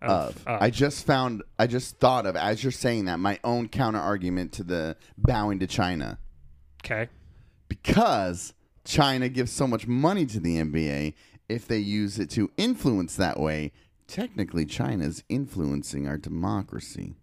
[0.02, 0.42] of.
[0.46, 0.62] of.
[0.62, 1.44] I just found.
[1.58, 5.60] I just thought of as you're saying that my own counter argument to the bowing
[5.60, 6.20] to China
[6.84, 7.10] okay.
[7.68, 8.54] because
[8.86, 11.14] China gives so much money to the NBA.
[11.50, 13.72] If they use it to influence that way,
[14.08, 17.16] technically China's influencing our democracy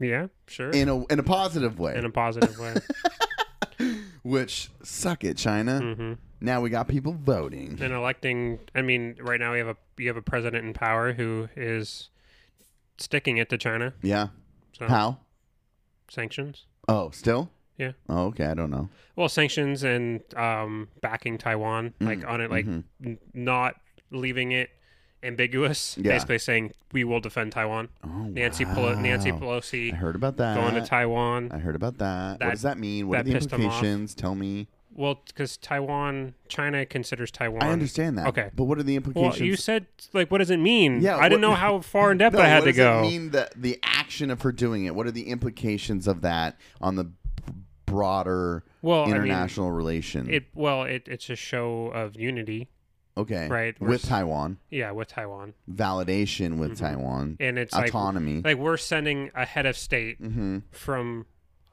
[0.00, 0.28] Yeah.
[0.46, 0.70] Sure.
[0.70, 1.96] in a in a positive way.
[1.96, 2.74] In a positive way.
[4.22, 5.80] which suck it, China.
[5.80, 7.78] hmm Now we got people voting.
[7.80, 8.58] and electing.
[8.74, 12.10] I mean, right now we have a you have a president in power who is
[12.98, 13.94] sticking it to China.
[14.02, 14.28] Yeah.
[14.78, 15.18] So How?
[16.08, 16.66] sanctions.
[16.88, 17.50] Oh, still?
[17.78, 17.92] Yeah.
[18.08, 18.46] Oh, okay.
[18.46, 18.88] I don't know.
[19.16, 22.84] Well, sanctions and um, backing Taiwan, like Mm, on it, like mhm.
[23.04, 23.76] n- not
[24.10, 24.70] leaving it
[25.22, 25.96] ambiguous.
[25.98, 26.12] Yeah.
[26.12, 27.88] Basically saying we will defend Taiwan.
[28.04, 29.32] Oh, Nancy Pelo- Nancy.
[29.32, 30.56] Pelosi I heard about that.
[30.56, 31.50] going to Taiwan.
[31.52, 32.38] I heard about that.
[32.38, 33.08] That- what does that mean?
[33.08, 33.74] What that are the pissed him off.
[33.74, 34.14] implications?
[34.14, 34.68] Tell me.
[34.92, 37.62] Well, because Taiwan, China considers Taiwan.
[37.62, 38.28] I understand that.
[38.28, 38.50] Okay.
[38.54, 39.38] But what are the implications?
[39.40, 41.02] Well, you said like, what does it mean?
[41.02, 42.98] Yeah, I didn't know how far in depth no, I had what to does go.
[42.98, 44.94] it mean the the action of her doing it?
[44.94, 47.10] What are the implications of that on the
[47.84, 50.28] broader well, I mean, international relations?
[50.30, 52.68] it well, it, it's a show of unity,
[53.16, 53.48] okay.
[53.48, 54.58] right, we're With s- Taiwan.
[54.70, 56.78] yeah, with Taiwan, Validation with Mhm.
[56.78, 57.36] Taiwan.
[57.40, 58.42] and it's like Autonomy.
[58.42, 60.58] like we're sending a head of state mm-hmm.
[60.72, 61.26] from,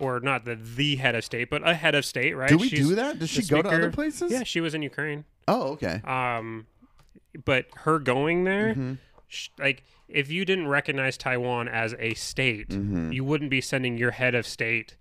[0.04, 2.50] or not the the head of state, but a head of state, right?
[2.50, 3.20] Do we She's- do that?
[3.20, 4.32] Does she go to other places?
[4.32, 5.26] Yeah, she was in Ukraine.
[5.48, 6.02] Oh, okay.
[6.06, 6.68] Um,
[7.46, 8.98] but her going there, Mhm.
[9.28, 13.14] sh- like, if you didn't recognize Taiwan as a state, Mhm.
[13.14, 14.96] you wouldn't be sending your head of state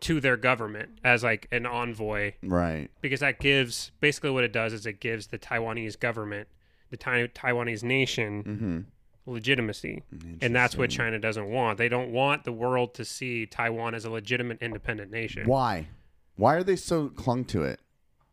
[0.00, 2.90] to their government as like an envoy Right.
[3.00, 6.48] because that gives basically what it does is it gives the Taiwanese government,
[6.90, 8.80] the tai- Taiwanese nation, Mm-hmm.
[9.26, 10.02] Legitimacy.
[10.40, 11.78] And that's what China doesn't want.
[11.78, 15.88] They don't want the world to see Taiwan as a legitimate independent nation Why?
[16.36, 17.80] Why are they so clung to it?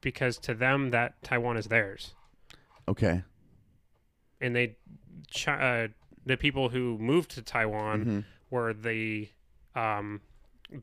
[0.02, 2.16] because to them that Taiwan is theirs.
[2.88, 3.22] Okay.
[4.42, 4.76] And they
[5.46, 5.88] uh,
[6.26, 8.26] the people who moved to Taiwan Mhm.
[8.50, 9.30] were the
[9.76, 10.22] um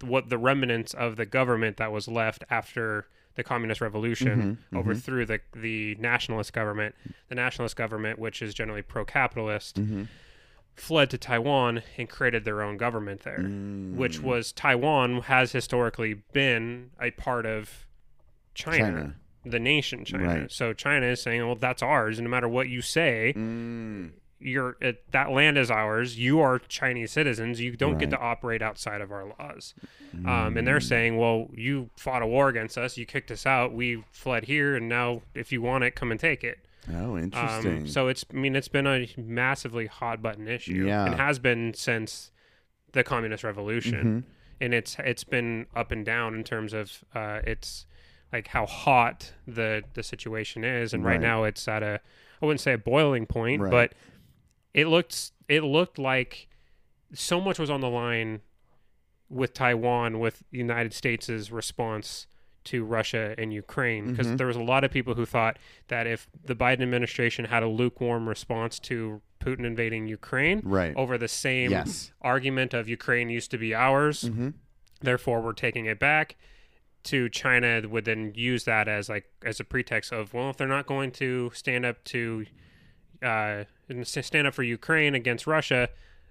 [0.03, 5.25] what the remnants of the government that was left after the communist revolution Mhm, overthrew
[5.25, 6.95] the the nationalist government
[7.29, 10.03] the nationalist government which is generally pro-capitalist Mm-hmm.
[10.75, 13.95] fled to Taiwan and created their own government there Mm.
[13.95, 17.87] which was Taiwan has historically been a part of
[18.55, 19.15] China, China.
[19.45, 20.51] the nation China Right.
[20.51, 24.11] so China is saying well that's ours and no matter what you say Mm.
[24.41, 26.19] You're it, that land is ours.
[26.19, 27.61] You are Chinese citizens.
[27.61, 29.75] You don't get to operate outside of our laws.
[30.25, 32.97] Um, and they're saying, well, you fought a war against us.
[32.97, 33.73] You kicked us out.
[33.73, 36.59] We fled here, and now if you want it, come and take it.
[36.91, 37.79] Oh, interesting.
[37.83, 41.05] Um, so it's, I mean, it's been a massively hot button issue, Yeah.
[41.07, 42.31] and has been since
[42.93, 44.25] the communist revolution.
[44.25, 44.35] Mhm.
[44.61, 47.87] And it's it's been up and down in terms of uh, it's
[48.33, 51.21] like how hot the the situation is, and right, Right.
[51.21, 52.01] now it's at a
[52.41, 53.71] I wouldn't say a boiling point, Right.
[53.71, 53.93] but
[54.79, 56.49] it looked it looked like
[57.13, 58.41] so much was on the line
[59.29, 62.27] with Taiwan with the United States' response
[62.65, 64.37] to Russia and Ukraine because Mhm.
[64.39, 67.69] there was a lot of people who thought that if the Biden administration had a
[67.69, 70.95] lukewarm response to Putin invading Ukraine Right.
[70.97, 72.13] over the same Yes.
[72.21, 74.51] argument of Ukraine used to be ours, Mm-hmm.
[75.01, 76.37] therefore we're taking it back
[77.05, 80.67] to China would then use that as like as a pretext of well if they're
[80.79, 82.45] not going to stand up to
[83.23, 85.89] uh and stand up for Ukraine against Russia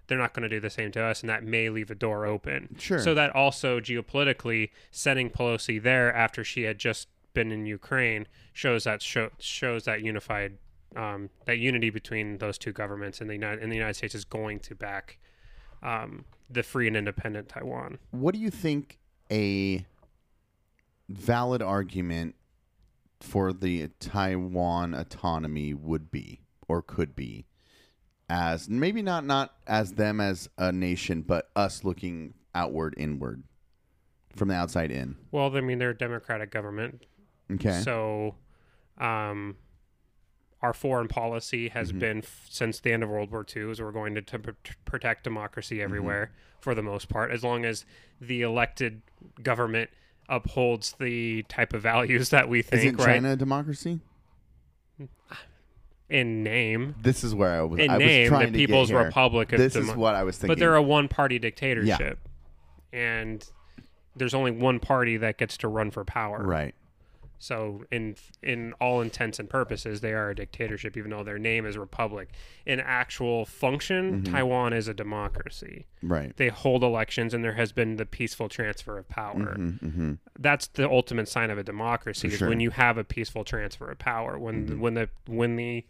[0.07, 2.25] they're not going to do the same to us and that may leave a door
[2.25, 2.99] open Sure.
[2.99, 8.85] so that also geopolitically sending Pelosi there after she had just been in Ukraine shows
[8.85, 10.57] that show, shows that unified
[10.95, 14.23] um, that unity between those two governments and the United and the United States is
[14.25, 15.19] going to back
[15.83, 17.99] um, the free and independent Taiwan.
[18.11, 18.97] What do you think
[19.29, 19.85] a
[21.09, 22.35] valid argument
[23.19, 27.45] for the Taiwan autonomy would be or could be
[28.29, 33.43] as maybe not not as them as a nation but us looking outward inward
[34.35, 35.15] from the outside in.
[35.31, 37.05] Well, I mean they're a democratic government,
[37.51, 37.81] Okay.
[37.81, 38.35] so
[38.97, 39.55] um,
[40.61, 41.99] our foreign policy has Mhm.
[41.99, 44.51] been f- since the end of World War II is we're going to, pr-
[44.85, 47.85] protect democracy everywhere for the most part, as long as
[48.19, 49.01] the elected
[49.43, 49.89] government
[50.27, 53.05] upholds the type of values that we think, Isn't right?
[53.15, 53.99] China a democracy?
[56.09, 58.91] In name, This is where I was in I was name, trying the to People's.
[58.91, 60.47] Republic of This Demo- is what I was thinking.
[60.53, 62.19] but they're a one-party dictatorship,
[62.93, 63.45] and
[64.15, 66.41] there's only one party that gets to run for power.
[66.43, 66.73] right.
[67.39, 71.67] So in in all intents and purposes, they are a dictatorship, even though their name
[71.67, 72.29] is republic.
[72.65, 74.31] In actual function, Mhm.
[74.31, 75.85] Taiwan is a democracy.
[76.01, 76.35] Right.
[76.35, 79.55] They hold elections, and there has been the peaceful transfer of power.
[79.55, 80.17] Mhm, mhm.
[80.39, 83.99] That's the ultimate sign of a democracy is when you have a peaceful transfer of
[83.99, 84.39] power.
[84.39, 84.79] When Mhm.
[84.79, 85.85] when the when the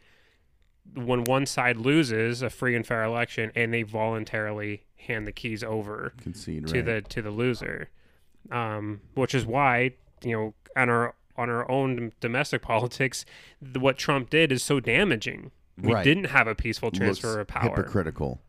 [0.95, 5.63] when one side loses a free and fair election, and they voluntarily hand the keys
[5.63, 6.67] over Concede.
[6.67, 6.85] to right.
[6.85, 7.89] the to the loser,
[8.51, 9.91] um, which is why
[10.23, 13.25] you know on our on our own domestic politics,
[13.61, 15.51] the, what Trump did is so damaging.
[15.79, 16.03] We Right.
[16.03, 17.75] didn't have a peaceful transfer Looks of power.
[17.75, 18.41] Hypocritical.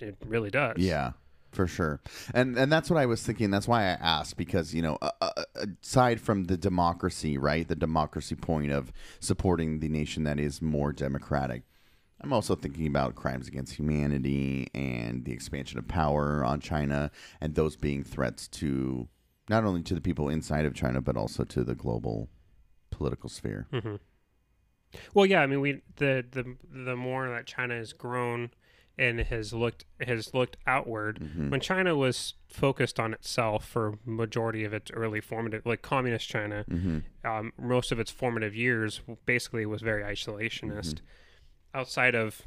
[0.00, 0.76] It really does.
[0.76, 1.12] Yeah.
[1.52, 2.00] for sure.
[2.34, 3.50] And and that's what I was thinking.
[3.50, 5.30] That's why I asked because you know, uh,
[5.82, 10.92] aside from the democracy, right, the democracy point of supporting the nation that is more
[10.92, 11.62] democratic,
[12.24, 17.10] I'm also thinking about crimes against humanity and the expansion of power on China,
[17.40, 19.08] and those being threats to
[19.50, 22.30] not only to the people inside of China but also to the global
[22.90, 23.66] political sphere.
[23.70, 23.96] hmm
[25.12, 28.50] Well, yeah, I mean, we the the the more that China has grown
[28.96, 31.18] and has looked has looked outward.
[31.20, 31.50] Mhm.
[31.50, 36.64] When China was focused on itself for majority of its early formative, like communist China,
[36.70, 36.98] Mm-hmm.
[37.28, 41.00] um, most of its formative years basically was very isolationist.
[41.74, 42.42] Outside of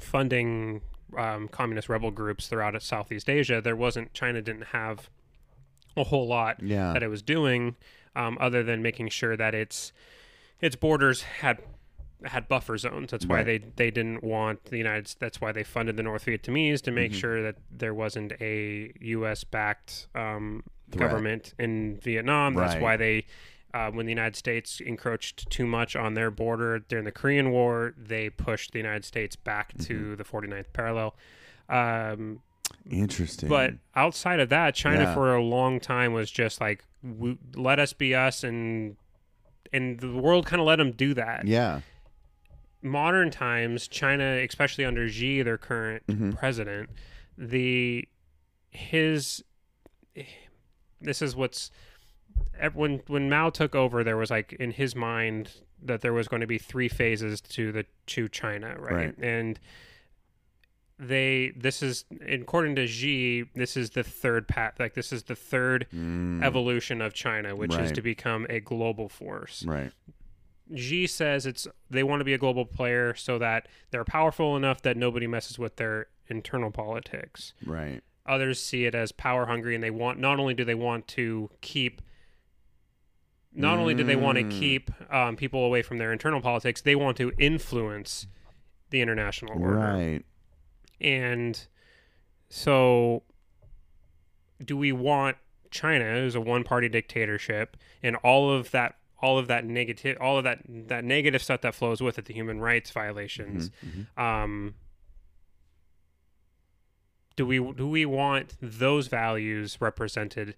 [0.00, 0.80] funding
[1.16, 5.08] um, communist rebel groups throughout Southeast Asia, there wasn't China didn't have
[5.96, 6.92] a whole lot Yeah.
[6.92, 7.76] that it was doing,
[8.14, 9.92] um, other than making sure that its
[10.60, 11.58] its borders had
[12.24, 13.10] had buffer zones.
[13.12, 13.46] That's why Right.
[13.46, 15.06] they they didn't want the United.
[15.08, 17.20] States that's why they funded the North Vietnamese to make Mhm.
[17.20, 19.44] sure that there wasn't a U.S.
[19.44, 22.54] backed um, government in Vietnam.
[22.54, 22.82] That's Right.
[22.82, 23.24] why they.
[23.74, 27.92] Uh, when the United States encroached too much on their border during the Korean War,
[27.98, 29.82] they pushed the United States back Mm-hmm.
[29.84, 31.14] to the 49th parallel.
[31.68, 32.40] Um,
[32.90, 33.48] Interesting.
[33.50, 35.14] but outside of that, China Yeah.
[35.14, 38.96] for a long time was just like, w- let us be us, and
[39.70, 41.46] and the world kind of let them do that.
[41.46, 41.80] yeah.
[42.80, 46.38] Modern times, China, especially under Xi, their current Mhm.
[46.38, 46.88] president,
[47.36, 48.08] the
[48.70, 49.44] his
[51.00, 51.70] this is what's
[52.74, 55.50] when when Mao took over, there was like in his mind
[55.82, 58.92] that there was going to be three phases to the to China, right?
[58.92, 59.18] Right.
[59.18, 59.58] And
[60.98, 64.74] they this is according to Xi, this is the third path.
[64.80, 66.42] Like this is the third Mm.
[66.42, 69.64] evolution of China, which is to become a global force.
[69.64, 69.92] Right.
[70.74, 74.82] Xi says it's they want to be a global player so that they're powerful enough
[74.82, 77.54] that nobody messes with their internal politics.
[77.64, 78.02] Right.
[78.26, 81.48] Others see it as power hungry and they want not only do they want to
[81.60, 82.02] keep
[83.58, 84.50] not only do they want to Mm.
[84.50, 88.26] keep um, people away from their internal politics, they want to influence
[88.90, 89.76] the international order.
[89.76, 90.24] Right.
[91.00, 91.66] And
[92.48, 93.22] so,
[94.64, 95.36] do we want
[95.70, 100.44] China as a one-party dictatorship and all of that, all of that negative, all of
[100.44, 103.70] that that negative stuff that flows with it, the human rights violations?
[103.84, 104.18] Mhm.
[104.20, 104.74] Um,
[107.36, 110.56] do we do we want those values represented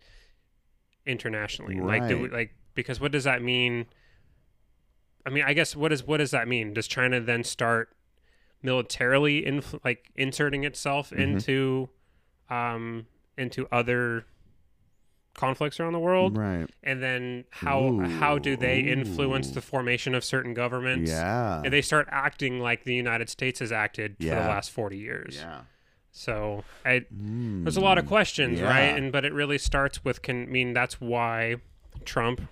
[1.05, 1.81] internationally?
[1.81, 3.87] Like, do we, like because what does that mean?
[5.27, 6.73] I mean, I guess what does what does that mean?
[6.75, 7.91] Does China then start
[8.63, 11.19] militarily inf- like inserting itself Mhm.
[11.19, 11.89] into
[12.51, 13.07] um
[13.39, 14.25] into other
[15.35, 16.69] conflicts around the world Right.
[16.83, 19.55] and then how how do they influence Ooh.
[19.55, 21.63] the formation of certain governments Yeah.
[21.65, 25.37] and they start acting like the United States has acted for the last 40 years
[25.37, 25.61] yeah.
[26.11, 28.09] so I, there's a lot of Mm.
[28.09, 28.67] questions Yeah.
[28.69, 31.57] right and but it really starts with can I mean that's why
[32.05, 32.43] Trump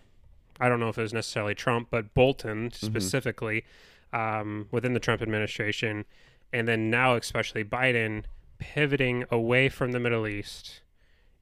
[0.61, 2.87] I don't know if it was necessarily Trump but Bolton Mm-hmm.
[2.87, 3.65] specifically
[4.13, 6.05] um, within the Trump administration
[6.53, 8.25] and then now especially Biden
[8.59, 10.81] pivoting away from the Middle East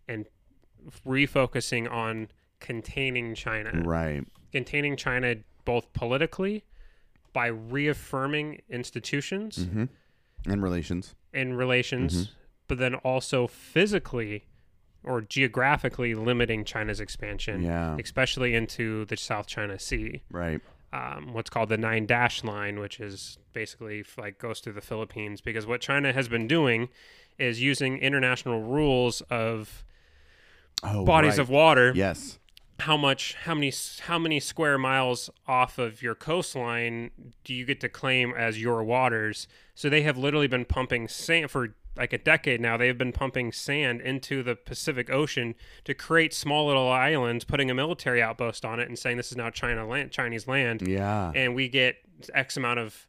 [0.08, 0.26] and
[1.06, 2.28] refocusing on
[2.60, 4.24] containing China Right.
[4.52, 6.64] containing China both politically
[7.32, 9.84] by reaffirming institutions Mm-hmm.
[10.48, 11.14] And relations.
[11.32, 12.30] and relations,
[12.68, 14.44] but then also physically
[15.06, 17.96] or geographically limiting China's expansion, Yeah.
[17.98, 20.22] especially into the South China Sea.
[20.30, 20.60] Right.
[20.92, 25.40] Um, what's called the Nine Dash Line, which is basically like goes through the Philippines.
[25.40, 26.88] Because what China has been doing
[27.38, 29.84] is using international rules of
[30.82, 31.38] Oh, bodies right.
[31.40, 32.38] of water Yes.
[32.80, 37.10] how much how many how many square miles off of your coastline
[37.44, 41.50] do you get to claim as your waters so they have literally been pumping sand
[41.50, 45.54] for like a decade now they have been pumping sand into the pacific ocean
[45.84, 49.36] to create small little islands putting a military outpost on it and saying this is
[49.36, 51.32] now china land chinese land Yeah.
[51.34, 51.96] and we get
[52.34, 53.06] x amount of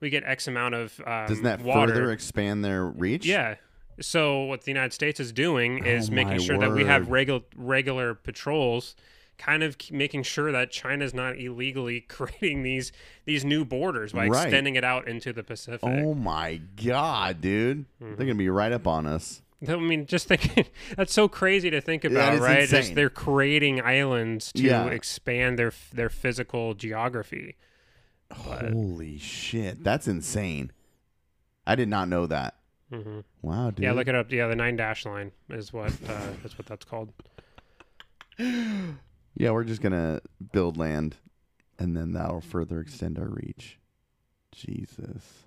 [0.00, 3.24] we get x amount of um, Doesn't that water further expand their reach?
[3.24, 3.54] yeah.
[3.98, 7.40] So what the United States is doing is Oh, making sure that we have regular
[7.56, 8.94] regular patrols,
[9.38, 12.92] kind of making sure that China's not illegally creating these
[13.24, 14.42] these new borders by Right.
[14.44, 15.80] extending it out into the Pacific.
[15.82, 17.84] Oh my god, dude!
[18.02, 18.14] Mm-hmm.
[18.16, 19.42] They're gonna be right up on us.
[19.66, 22.60] I mean, just think that's so crazy to think about, right?
[22.62, 22.80] insane.
[22.82, 24.86] Just they're creating islands to Yeah.
[24.86, 27.56] expand their their physical geography.
[28.28, 30.72] But- Holy shit, that's insane!
[31.66, 32.54] I did not know that.
[32.92, 33.84] hmm Wow, dude.
[33.84, 34.30] Yeah, look it up.
[34.30, 37.12] Yeah, the nine dash line is what uh, is what that's called.
[39.36, 40.20] Yeah, we're just gonna
[40.52, 41.16] build land,
[41.78, 43.78] and then that'll further extend our reach.
[44.52, 45.44] Jesus.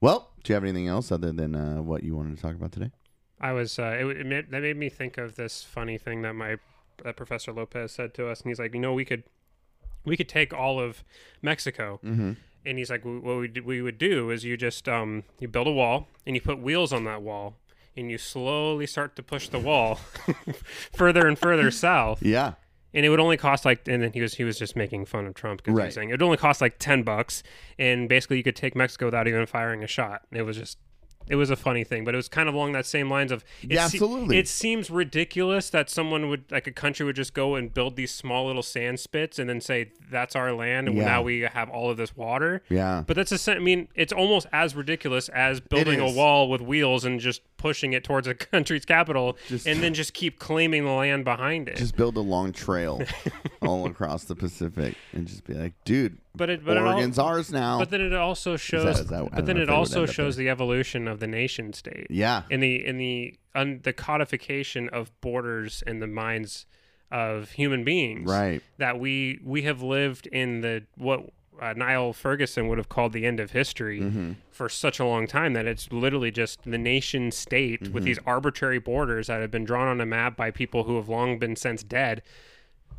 [0.00, 2.72] Well, do you have anything else other than uh, what you wanted to talk about
[2.72, 2.90] today?
[3.40, 6.34] I was uh, it, it made, that made me think of this funny thing that
[6.34, 6.56] my
[7.02, 9.24] that Professor Lopez said to us, and he's like, you know, we could
[10.04, 11.04] we could take all of
[11.42, 12.32] Mexico, Mm-hmm.
[12.64, 15.72] and he's like, what we, we would do is you just um you build a
[15.72, 17.56] wall and you put wheels on that wall,
[17.96, 20.00] and you slowly start to push the wall
[20.92, 22.54] further and further south, Yeah.
[22.92, 25.26] and it would only cost like and then he was he was just making fun
[25.26, 27.42] of Trump because he was saying it would only cost like ten bucks,
[27.78, 30.22] and basically you could take Mexico without even firing a shot.
[30.32, 30.78] It was just.
[31.28, 33.44] It was a funny thing, but it was kind of along that same lines of
[33.62, 34.36] it Yeah, se- absolutely.
[34.38, 38.12] it seems ridiculous that someone would like a country would just go and build these
[38.12, 41.04] small little sand spits and then say that's our land and Yeah.
[41.06, 42.62] now we have all of this water.
[42.68, 43.04] Yeah.
[43.06, 46.60] But that's a sen- I mean, it's almost as ridiculous as building a wall with
[46.60, 50.84] wheels and just pushing it towards a country's capital Just- and then just keep claiming
[50.84, 51.76] the land behind it.
[51.76, 53.00] Just build a long trail
[53.62, 57.18] all across the Pacific and just be like, dude, but it but it al- Oregon's
[57.18, 57.78] ours now.
[57.78, 60.36] but then it also shows is that- but then it if they would also shows
[60.36, 62.06] the evolution of the nation state.
[62.10, 62.42] yeah.
[62.50, 66.66] in the in the un, the codification of borders in the minds
[67.10, 68.62] of human beings Right.
[68.78, 71.30] that we we have lived in the what
[71.62, 74.32] uh, Niall Ferguson would have called the end of history Mm-hmm.
[74.50, 77.92] for such a long time that it's literally just the nation state Mm-hmm.
[77.92, 81.08] with these arbitrary borders that have been drawn on a map by people who have
[81.08, 82.22] long been since dead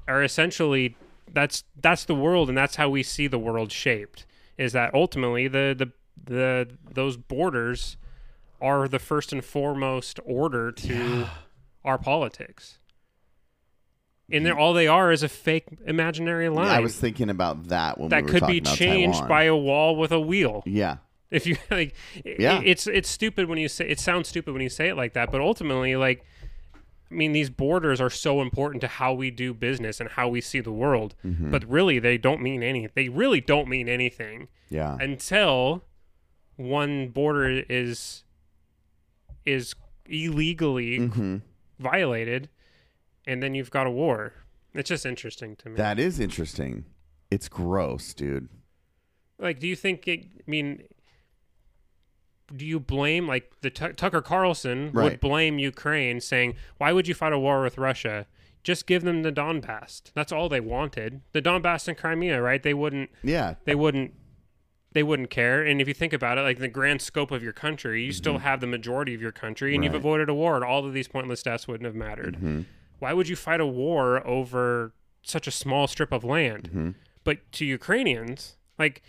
[0.08, 0.96] are essentially
[1.32, 4.26] that's that's the world and that's how we see the world shaped
[4.58, 5.92] is that ultimately the the
[6.32, 7.98] the those borders
[8.62, 11.26] are the first and foremost order to
[11.84, 12.80] our politics
[14.32, 17.98] and they're, all they are is a fake imaginary line I was thinking about that
[17.98, 19.30] when we that were could be changed Taiwan.
[19.30, 20.98] by a wall with a wheel Yeah.
[21.30, 22.62] if you like Yeah.
[22.64, 25.32] it's it's stupid when you say it sounds stupid when you say it like that
[25.32, 26.26] but ultimately like
[27.12, 30.42] i mean these borders are so important to how we do business and how we
[30.42, 31.52] see the world Mm-hmm.
[31.52, 34.98] but really they don't mean any they really don't mean anything Yeah.
[35.00, 35.84] until
[36.58, 38.24] one border is
[39.46, 39.76] is
[40.08, 41.42] illegally Mhm.
[41.80, 42.50] violated
[43.28, 44.34] and then you've got a war
[44.74, 46.86] it's just interesting to me That is interesting.
[47.32, 48.50] It's gross, dude.
[49.40, 50.84] like do you think it i mean
[52.54, 57.14] do you blame like the Tu tucker carlson would blame ukraine saying why would you
[57.14, 58.28] fight a war with russia?
[58.64, 60.02] Just give them the donbass.
[60.16, 61.22] That's all they wanted.
[61.34, 62.62] The donbass and crimea right?
[62.64, 63.56] They wouldn't Yeah.
[63.66, 64.14] they wouldn't
[64.94, 65.62] they wouldn't care.
[65.64, 68.38] And if you think about it like the grand scope of your country you still
[68.40, 69.98] have the majority of your country and you've Mm-hmm.
[69.98, 72.36] Avoided a war and all of these pointless deaths wouldn't have mattered.
[72.36, 72.62] Mm-hmm.
[73.00, 76.70] why would you fight a war over such a small strip of land?
[76.70, 76.90] Mm-hmm.
[77.24, 79.02] but to ukrainians like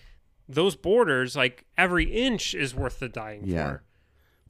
[0.49, 3.68] those borders like every inch is worth the dying Yeah.
[3.68, 3.82] for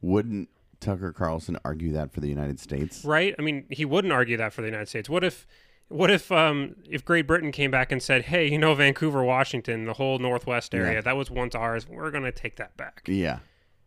[0.02, 0.48] Wouldn't
[0.80, 3.04] Tucker Carlson argue that for the United States?
[3.04, 5.46] right i mean he wouldn't argue that for the united states what if
[5.88, 9.84] what if um if Great Britain came back and said, "Hey, you know Vancouver, Washington,
[9.84, 11.00] the whole northwest area, Yeah.
[11.02, 11.86] that was once ours.
[11.88, 13.38] We're going to take that back." Yeah.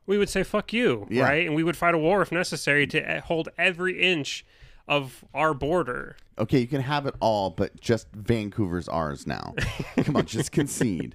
[0.05, 1.25] we would say fuck you Yeah.
[1.25, 4.45] right and we would fight a war if necessary to uh, hold every inch
[4.87, 9.53] of our border Okay, you can have it all, but just Vancouver's ours now.
[9.97, 11.13] Come on, just concede.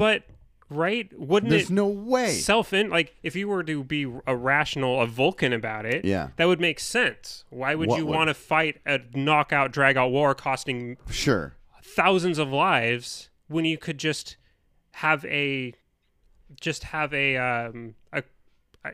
[0.00, 0.24] But
[0.68, 1.56] right wouldn't it?
[1.56, 2.32] There's it no way.
[2.32, 6.28] self in like if you were to be a rational a vulcan about it Yeah.
[6.36, 8.14] that would make sense why would What you would?
[8.16, 11.54] want to fight a knockout drag out war costing Sure.
[11.82, 14.36] thousands of lives when you could just
[14.92, 15.74] have a
[16.60, 18.22] just have a um a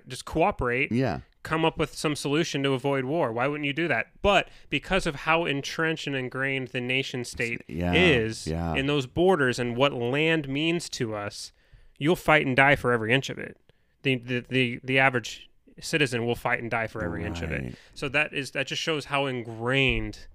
[0.09, 1.21] just cooperate Yeah.
[1.47, 3.33] Come up with some solution to avoid war.
[3.33, 4.07] Why wouldn't you do that?
[4.21, 8.75] But because of how entrenched and ingrained the nation state Yeah, is yeah.
[8.75, 11.53] in those borders and what land means to us,
[11.99, 13.57] you'll fight and die for every inch of it.
[14.03, 15.49] The the the, the average
[15.81, 17.75] citizen will fight and die for every inch of it.
[17.95, 20.27] So that is that just shows how ingrained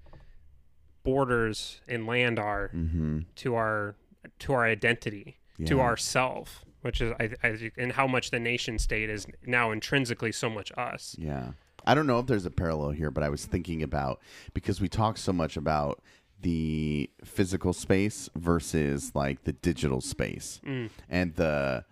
[1.04, 3.20] borders and land are Mm-hmm.
[3.38, 3.96] to our
[4.40, 5.82] to our identity, to Yeah.
[5.82, 10.32] our self, which is I, I and how much the nation state is now intrinsically
[10.32, 11.16] so much us.
[11.18, 11.52] Yeah.
[11.86, 14.20] I don't know if there's a parallel here, but I was thinking about
[14.54, 16.02] because we talk so much about
[16.42, 20.90] the physical space versus like the digital space mm.
[21.10, 21.86] and the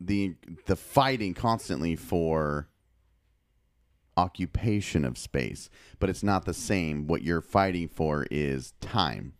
[0.00, 0.34] the
[0.66, 2.68] the fighting constantly for
[4.16, 7.06] occupation of space, but it's not the same.
[7.06, 9.34] What you're fighting for is time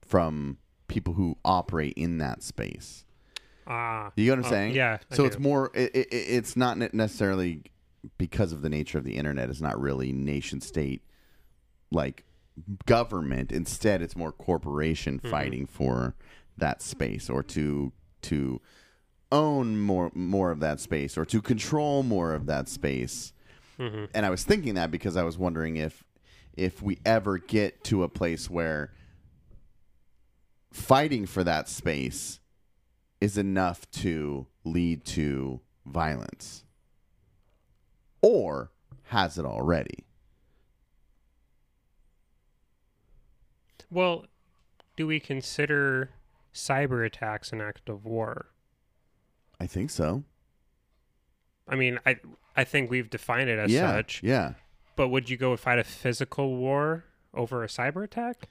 [0.00, 3.04] from people who operate in that space.
[3.66, 4.74] Ah, You get what I'm Oh, saying?
[4.74, 5.42] yeah, I So it's do.
[5.42, 5.70] more.
[5.74, 7.62] It, it, it's not necessarily
[8.18, 9.48] because of the nature of the internet.
[9.50, 11.02] It's not really nation state
[11.90, 12.24] like
[12.86, 13.50] government.
[13.52, 15.30] Instead, it's more corporation Mm-hmm.
[15.30, 16.14] fighting for
[16.56, 17.92] that space or to
[18.22, 18.60] to
[19.32, 23.32] own more more of that space or to control more of that space.
[23.78, 24.04] Mm-hmm.
[24.14, 26.04] And I was thinking that because I was wondering if
[26.52, 28.92] if we ever get to a place where
[30.72, 32.40] fighting for that space
[33.20, 36.64] is enough to lead to violence.
[38.22, 38.70] Or
[39.04, 40.04] has it already.
[43.90, 44.26] Well,
[44.96, 46.10] do we consider
[46.52, 48.46] cyber attacks an act of war?
[49.60, 50.24] I think so.
[51.68, 52.16] I mean, I
[52.56, 53.92] I think we've defined it as yeah.
[53.92, 54.22] such.
[54.22, 54.54] Yeah.
[54.96, 58.48] But would you go fight a physical war over a cyber attack?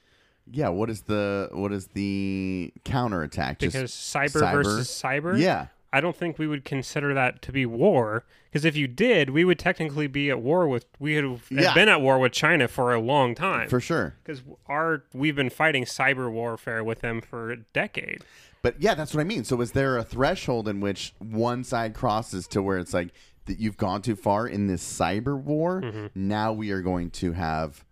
[0.51, 0.69] Yeah.
[0.69, 3.59] What is the what is the counterattack?
[3.59, 4.53] Just Because cyber, cyber?
[4.63, 5.67] versus cyber, yeah.
[5.95, 8.23] I don't think we would consider that to be war.
[8.49, 11.73] Because if you did, we would technically be at war with we had, have Yeah.
[11.73, 13.69] been at war with China for a long time.
[13.69, 14.15] For sure.
[14.23, 18.23] Because our we've been fighting cyber warfare with them for a decade.
[18.63, 19.43] But yeah, that's what I mean.
[19.43, 23.09] So is there a threshold in which one side crosses to where it's like
[23.45, 25.81] that you've gone too far in this cyber war?
[25.81, 26.05] Mm-hmm.
[26.15, 27.83] Now we are going to have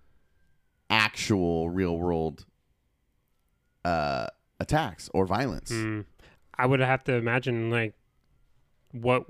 [0.91, 2.45] actual real world
[3.85, 4.27] uh,
[4.59, 5.71] attacks or violence.
[5.71, 6.05] Mm.
[6.57, 7.95] I would have to imagine like
[8.91, 9.25] what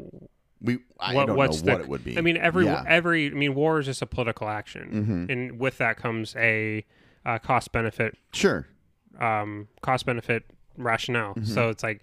[0.60, 2.18] We I what don't what's know the, what it would be.
[2.18, 2.84] I mean, every Yeah.
[2.88, 5.32] every I mean, war is just a political action, Mhm.
[5.32, 6.86] and with that comes a
[7.26, 8.66] uh, cost benefit sure.
[9.20, 10.44] um, cost benefit
[10.78, 11.36] rationale.
[11.36, 11.46] Mm-hmm.
[11.46, 12.02] So it's like,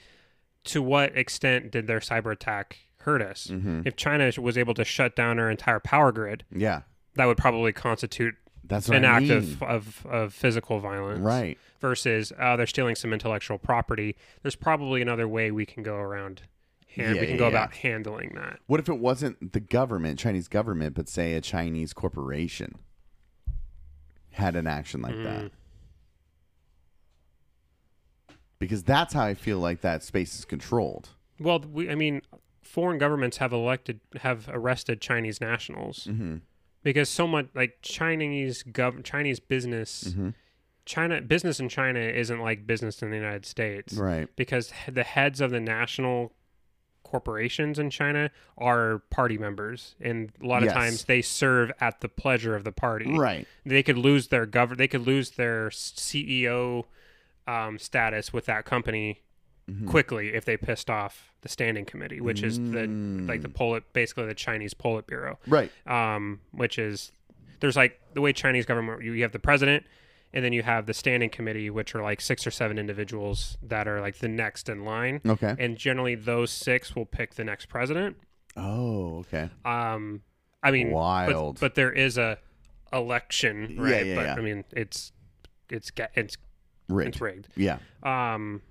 [0.64, 3.48] to what extent did their cyber attack hurt us?
[3.48, 3.84] Mhm.
[3.84, 6.82] If China was able to shut down our entire power grid, Yeah.
[7.16, 8.36] that would probably constitute
[8.68, 9.32] That's an I act mean.
[9.32, 11.58] of, of of physical violence, right.
[11.80, 14.14] Versus uh, they're stealing some intellectual property.
[14.42, 16.42] There's probably another way we can go around.
[16.94, 17.50] hand, Yeah, we can yeah, go yeah.
[17.50, 18.58] about handling that.
[18.66, 22.74] What if it wasn't the government, Chinese government, but say a Chinese corporation
[24.32, 25.44] had an action like that?
[25.44, 25.50] Mm.
[28.58, 31.10] Because that's how I feel like that space is controlled.
[31.38, 32.22] Well, we, I mean,
[32.60, 36.36] foreign governments have elected, have arrested Chinese nationals Mm-hmm.
[36.82, 40.34] Because so much like Chinese gov, Chinese business, Mhm.
[40.84, 44.28] China business in China isn't like business in the United States Right.
[44.36, 46.32] because the heads of the national
[47.04, 50.74] corporations in China are party members, and a lot of Yes.
[50.74, 53.10] times they serve at the pleasure of the party.
[53.16, 53.46] Right.
[53.64, 56.86] They could lose their gov, they could lose their CEO
[57.46, 59.22] um, status with that company
[59.68, 59.86] Mm-hmm.
[59.86, 63.42] quickly if they pissed off the standing committee, which is the like Mm.
[63.42, 65.70] the polit, basically the Chinese Politburo, Right.
[65.86, 67.12] um, which is
[67.60, 69.84] there's like the way Chinese government you, have the president,
[70.32, 73.86] and then you have the standing committee, which are like six or seven individuals that
[73.86, 75.54] are like the next in line, Okay.
[75.58, 78.16] and generally those six will pick the next president.
[78.56, 79.50] Oh, okay.
[79.66, 80.22] Um,
[80.62, 81.60] I mean, but- Wild.
[81.60, 82.38] but, there is a
[82.92, 84.06] election, right?
[84.06, 84.34] yeah, but yeah.
[84.34, 85.12] I mean, it's
[85.68, 86.36] it's it's
[86.88, 87.08] Rigged.
[87.08, 87.48] it's rigged.
[87.54, 87.78] Yeah.
[88.02, 88.62] Um,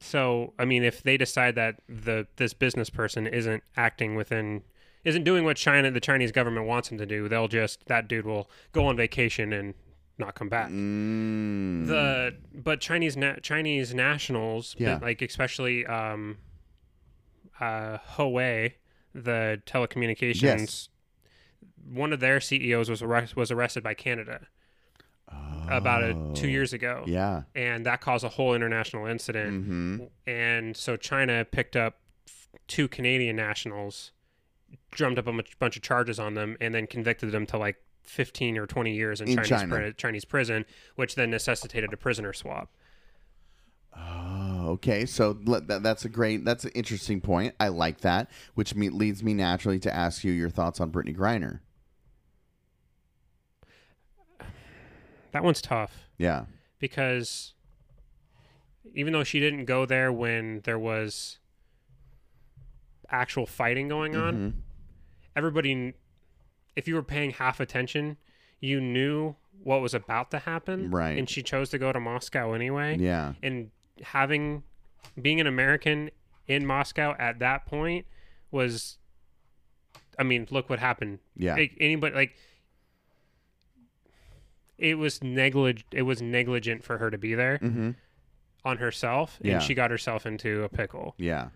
[0.00, 4.62] so I mean, if they decide that the this business person isn't acting within,
[5.04, 8.26] isn't doing what China, the Chinese government wants him to do, they'll just that dude
[8.26, 9.74] will go on vacation and
[10.18, 10.68] not come back.
[10.70, 11.86] Mm.
[11.86, 14.98] The but Chinese na- Chinese nationals, Yeah.
[15.00, 16.38] like especially um,
[17.60, 18.74] uh, Huawei,
[19.14, 20.42] the telecommunications.
[20.42, 20.88] Yes.
[21.84, 24.46] One of their CEOs was arrest- was arrested by Canada
[25.68, 26.50] about a, two Oh.
[26.50, 27.42] years ago Yeah.
[27.54, 29.64] and that caused a whole international incident.
[29.64, 30.04] Mm-hmm.
[30.26, 31.98] And so China picked up
[32.68, 34.12] two Canadian nationals,
[34.90, 37.76] drummed up a much, bunch of charges on them, and then convicted them to like
[38.02, 39.74] 15 or 20 years in, In Chinese, China.
[39.74, 40.64] pri- Chinese prison,
[40.96, 42.70] which then necessitated a prisoner swap.
[43.96, 45.06] Oh, okay.
[45.06, 47.54] So that, that's a great, that's an interesting point.
[47.60, 51.16] I like that, which me, leads me naturally to ask you your thoughts on Brittney
[51.16, 51.60] Griner.
[55.32, 56.44] That one's tough Yeah.
[56.78, 57.54] because
[58.94, 61.38] even though she didn't go there when there was
[63.10, 64.52] actual fighting going on, Mhm.
[65.36, 65.94] everybody,
[66.76, 68.16] if you were paying half attention,
[68.60, 70.90] you knew what was about to happen.
[70.90, 71.18] Right.
[71.18, 72.96] And she chose to go to Moscow anyway.
[72.98, 73.34] Yeah.
[73.42, 73.70] And
[74.02, 74.64] having,
[75.20, 76.10] being an American
[76.46, 78.06] in Moscow at that point
[78.50, 78.98] was,
[80.18, 81.20] I mean, look what happened.
[81.36, 81.54] Yeah.
[81.54, 82.36] Like, anybody, like,
[84.82, 87.90] it was neglig- It was negligent for her to be there Mm-hmm.
[88.64, 89.58] on herself, and Yeah.
[89.60, 91.14] she got herself into a pickle.
[91.18, 91.48] Yeah.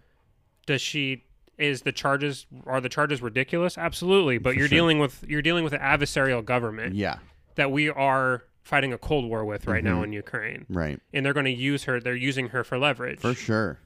[0.66, 1.22] does she
[1.58, 4.76] is the charges are the charges ridiculous absolutely but For you're sure.
[4.76, 7.18] dealing with you're dealing with an adversarial government Yeah.
[7.54, 10.04] that we are fighting a cold war with right now Mhm.
[10.04, 10.98] in ukraine Right.
[11.14, 13.78] and they're going to use her they're using her for leverage For sure.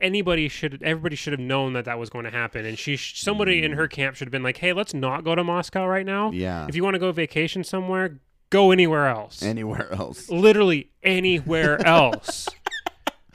[0.00, 3.20] anybody should everybody should have known that that was going to happen and she sh-
[3.20, 6.06] somebody in her camp should have been like hey let's not go to moscow right
[6.06, 6.38] now Mm.
[6.40, 6.66] Yeah.
[6.68, 8.18] if you want to go vacation somewhere
[8.50, 10.28] go anywhere else Anywhere else.
[10.30, 12.48] literally anywhere else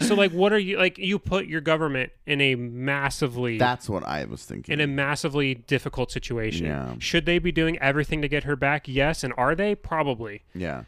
[0.02, 4.04] so like what are you like you put your government in a massively That's what
[4.04, 4.74] I was thinking.
[4.74, 6.66] in a massively difficult situation.
[6.66, 6.96] Yeah.
[7.00, 8.88] Should they be doing everything to get her back?
[8.88, 9.24] Yes.
[9.24, 9.76] And are they?
[9.76, 10.44] Probably.
[10.54, 10.84] yeah.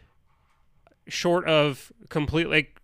[1.07, 2.81] Short of complete, like,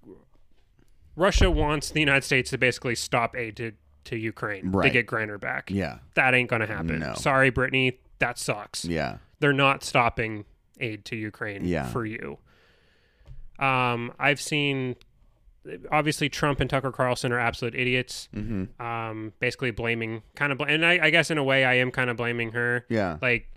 [1.16, 3.74] Russia wants the United States to basically stop aid to
[4.06, 4.94] to Ukraine to Right.
[4.94, 5.70] get Griner back.
[5.72, 5.98] Yeah.
[6.14, 7.00] That ain't gonna happen.
[7.00, 7.14] No.
[7.16, 7.98] Sorry, Brittney.
[8.20, 8.86] That sucks.
[8.86, 9.18] Yeah.
[9.40, 10.46] They're not stopping
[10.82, 11.88] aid to Ukraine Yeah.
[11.88, 12.38] for you.
[13.60, 14.96] Um, I've seen
[15.92, 18.28] obviously Trump and Tucker Carlson are absolute idiots.
[18.36, 18.82] Mm-hmm.
[18.84, 21.92] Um, basically blaming kind of, bl- and I, I guess in a way I am
[21.92, 22.86] kind of blaming her.
[22.90, 23.18] Yeah.
[23.22, 23.48] Like,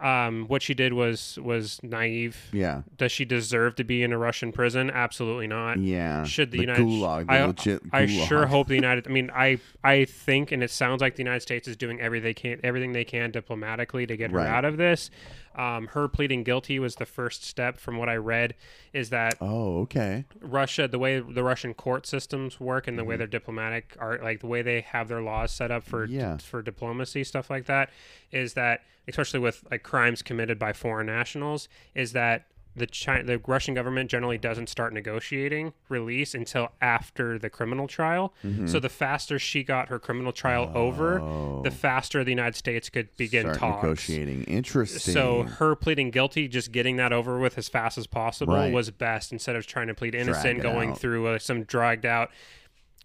[0.00, 2.48] um, what she did was was naive.
[2.52, 2.82] Yeah.
[2.96, 4.90] Does she deserve to be in a Russian prison?
[4.90, 5.78] Absolutely not.
[5.78, 6.24] Yeah.
[6.24, 9.06] Should the, the United gulag, the I, legit I sure hope the United.
[9.06, 12.24] I mean, I I think, and it sounds like the United States is doing everything
[12.24, 14.46] they can, everything they can diplomatically to get her Right.
[14.48, 15.10] out of this.
[15.54, 18.54] Um, her pleading guilty was the first step, from what I read,
[18.92, 20.24] is that Oh, okay.
[20.40, 23.08] Russia, the way the Russian court systems work and the Mm-hmm.
[23.10, 26.36] way their diplomatic are, like the way they have their laws set up for Yeah.
[26.38, 27.90] for diplomacy stuff like that,
[28.30, 33.38] is that especially with like crimes committed by foreign nationals, is that the China, the
[33.46, 38.32] Russian government generally doesn't start negotiating release until after the criminal trial.
[38.44, 38.66] Mm-hmm.
[38.66, 43.14] So the faster she got her criminal trial over, the faster the United States could
[43.16, 43.52] begin Oh.
[43.52, 43.82] Start talks.
[44.08, 44.44] negotiating.
[44.44, 45.12] Interesting.
[45.14, 48.72] So her pleading guilty, just getting that over with as fast as possible, Right.
[48.72, 50.98] was best instead of trying to plead innocent, going out.
[50.98, 52.30] through uh, some dragged out,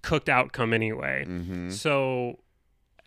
[0.02, 1.26] cooked outcome anyway.
[1.28, 1.74] Mhm.
[1.74, 2.40] So,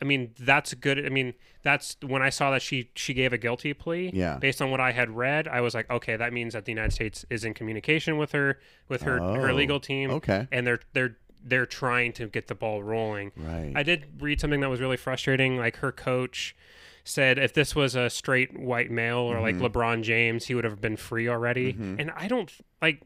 [0.02, 1.04] I mean, that's good.
[1.04, 4.10] I mean, that's when I saw that she she gave a guilty plea.
[4.14, 4.38] Yeah.
[4.38, 6.92] Based on what I had read, I was like, okay, that means that the United
[6.92, 10.48] States is in communication with her, with her her Oh, legal team, okay.
[10.50, 13.32] and they're they're they're trying to get the ball rolling.
[13.36, 13.72] Right.
[13.74, 15.56] I did read something that was really frustrating.
[15.56, 16.54] Like her coach
[17.02, 19.60] said, if this was a straight white male or Mm-hmm.
[19.60, 21.70] like LeBron James, he would have been free already.
[21.98, 22.50] And I don't
[22.82, 23.02] like.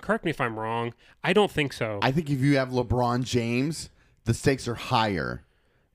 [0.00, 0.92] Correct me if I'm wrong.
[1.24, 2.00] I don't think so.
[2.02, 3.88] I think if you have LeBron James,
[4.24, 5.42] the stakes are higher.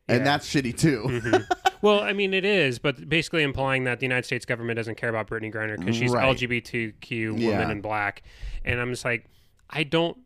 [0.08, 1.04] And that's shitty too.
[1.08, 1.70] Mm-hmm.
[1.82, 5.10] well, I mean, it is, but basically implying that the United States government doesn't care
[5.10, 6.26] about Brittney Griner because she's Right.
[6.36, 7.70] LGBTQ woman Yeah.
[7.72, 8.24] and black.
[8.66, 9.26] And I'm just like,
[9.70, 10.18] I don't.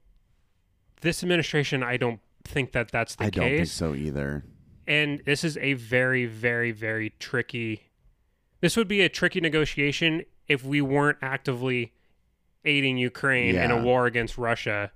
[1.02, 3.34] This administration, I don't think that that's the I case.
[3.36, 4.44] don't think so either.
[4.88, 7.90] and this is a very very very tricky
[8.62, 11.92] this would be a tricky negotiation if we weren't actively
[12.64, 13.82] aiding ukraine in a Yeah.
[13.82, 14.92] war against russia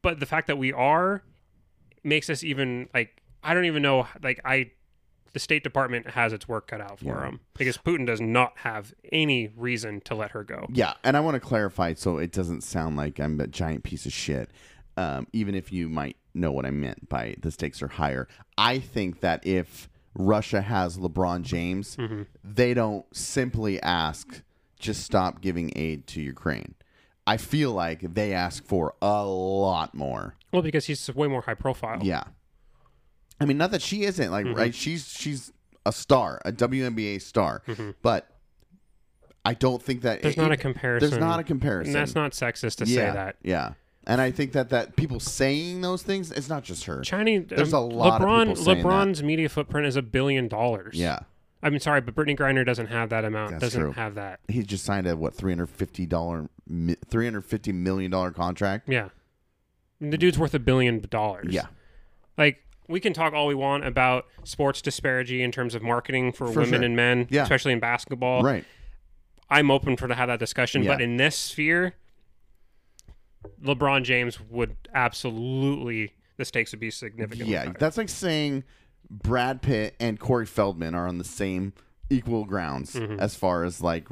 [0.00, 1.22] but the fact that we are
[2.02, 4.70] makes us even like i don't even know like i
[5.32, 7.20] the state department has its work cut out for Yeah.
[7.20, 11.20] them because putin does not have any reason to let her go Yeah, and I
[11.20, 14.50] want to clarify so it doesn't sound like I'm a giant piece of shit.
[14.96, 18.28] Um, even if you might know what I meant by the stakes are higher.
[18.56, 22.22] I think that if Russia has LeBron James, Mm-hmm.
[22.42, 24.40] they don't simply ask
[24.78, 26.74] just stop giving aid to Ukraine.
[27.26, 30.36] I feel like they ask for a lot more.
[30.50, 32.24] well because he's way more high profile Yeah.
[33.40, 34.54] I mean, not that she isn't like Mm-hmm.
[34.58, 34.74] right.
[34.74, 35.52] She's she's
[35.84, 37.62] a star, a WNBA star,
[38.02, 38.28] but
[39.44, 40.22] I don't think that Mm-hmm.
[40.22, 41.94] there's it- not a comparison There's not a comparison.
[41.94, 43.72] and that's not sexist to yeah, say that Yeah,
[44.06, 47.02] and I think that that people saying those things, it's not just her.
[47.02, 47.44] Chinese.
[47.48, 48.86] There's um, a lot of LeBron, people saying that.
[48.86, 50.96] LeBron's media footprint is a billion dollars.
[50.96, 51.20] Yeah,
[51.62, 53.52] I mean, sorry, but Brittney Griner doesn't have that amount.
[53.52, 53.92] That's doesn't true.
[53.92, 54.40] have that.
[54.48, 56.48] he just signed a what three hundred fifty dollar,
[57.08, 58.88] three hundred fifty million dollar contract.
[58.88, 59.10] Yeah,
[60.00, 61.46] the dude's worth a billion dollars.
[61.54, 61.66] Yeah,
[62.36, 66.46] like we can talk all we want about sports disparity in terms of marketing for,
[66.48, 66.84] For women sure.
[66.84, 67.42] and men, Yeah.
[67.42, 68.42] especially in basketball.
[68.42, 68.64] right.
[69.48, 70.92] I'm open for to have that discussion, Yeah.
[70.94, 71.94] but in this sphere,
[73.62, 77.48] LeBron James would absolutely the stakes would be significant.
[77.48, 77.74] Yeah, higher.
[77.78, 78.64] that's like saying
[79.08, 81.72] Brad Pitt and Corey Feldman are on the same
[82.10, 83.18] equal grounds Mm-hmm.
[83.20, 84.08] as far as like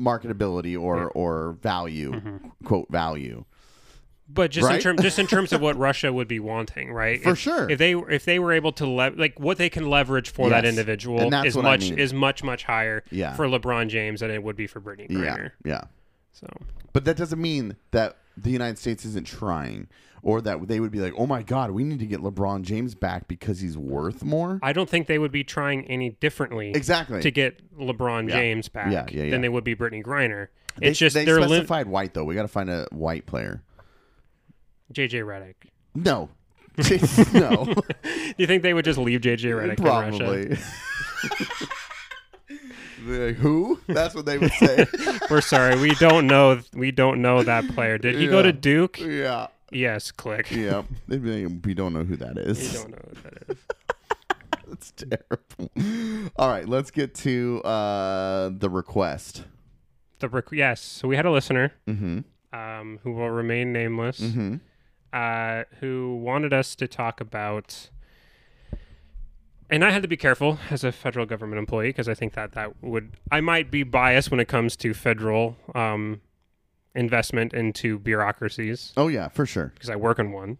[0.00, 2.48] marketability or or value, Mm-hmm.
[2.64, 3.44] quote value.
[4.32, 4.80] But just in Right?
[4.80, 7.20] term, just in terms of what Russia would be wanting, right?
[7.22, 7.68] For if, sure.
[7.68, 10.64] If they if they were able to le- like what they can leverage for that
[10.64, 11.98] individual is what I much mean.
[11.98, 13.34] is much much higher Yeah.
[13.34, 15.50] for LeBron James than it would be for Brittney Griner.
[15.64, 15.80] Yeah, yeah.
[16.32, 16.46] So
[16.92, 19.88] But that doesn't mean that the United States isn't trying,
[20.22, 22.94] or that they would be like, "Oh my God, we need to get LeBron James
[22.94, 27.20] back because he's worth more." I don't think they would be trying any differently exactly.
[27.20, 28.36] to get LeBron Yeah.
[28.36, 29.30] James back Yeah, yeah, yeah.
[29.30, 30.48] than they would be Brittney Griner.
[30.78, 32.24] they, It's just they they're lim- specified white though.
[32.24, 33.62] We got to find a white player.
[34.92, 35.54] JJ Redick.
[35.94, 36.28] No,
[37.32, 37.64] no,
[38.02, 40.18] Do you think they would just leave JJ Redick in Russia?
[40.18, 40.58] probably.
[43.02, 43.80] Like, Who?
[43.86, 44.86] That's what they would say.
[45.30, 46.60] We're sorry, we don't know.
[46.74, 47.96] We don't know that player.
[47.96, 49.00] Did he go to Duke?
[49.00, 50.10] yeah, Yes.
[50.12, 50.50] Click.
[50.50, 50.82] yeah.
[51.08, 53.56] Like, we don't know who that We don't know what that is.
[54.68, 56.30] That's terrible.
[56.36, 59.44] All right, let's get to uh, the request.
[60.18, 60.82] The rec- yes.
[60.82, 62.18] So we had a listener Mm-hmm.
[62.58, 64.56] um, who will remain nameless, Mm-hmm.
[65.12, 67.90] Uh, who wanted us to talk about.
[69.68, 72.52] And I had to be careful as a federal government employee because I think that
[72.52, 76.20] that would I might be biased when it comes to federal um,
[76.94, 79.70] investment into bureaucracies Oh yeah, for sure.
[79.74, 80.58] because I work in one.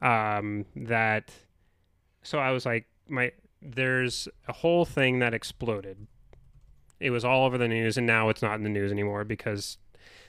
[0.00, 1.32] um, that
[2.22, 6.06] so I was like my there's a whole thing that exploded.
[7.00, 9.76] It was all over the news and now it's not in the news anymore because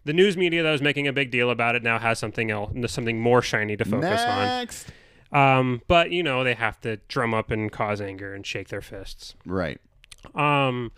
[0.05, 2.71] the news media that was making a big deal about it now has something else
[2.87, 4.87] something more shiny to focus Next.
[5.31, 5.59] on.
[5.59, 8.81] Um, but you know, they have to drum up and cause anger and shake their
[8.81, 9.35] fists.
[9.45, 9.79] Right.
[10.35, 10.91] Um,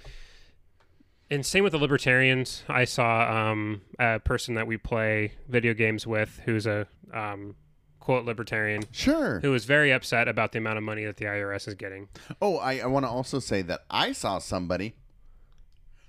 [1.29, 2.63] and same with the libertarians.
[2.67, 7.55] I saw um, a person that we play video games with who's a um,
[7.99, 9.39] quote libertarian Sure.
[9.39, 12.09] who was very upset about the amount of money that the IRS is getting.
[12.41, 14.95] Oh, I, I want to also say that I saw somebody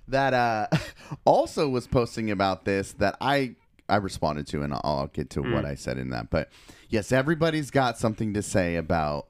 [0.07, 0.67] that uh,
[1.25, 3.55] also was posting about this that I
[3.87, 6.29] I responded to, and I'll, I'll get to what I said in that.
[6.29, 6.49] But
[6.89, 9.27] yes, everybody's got something to say about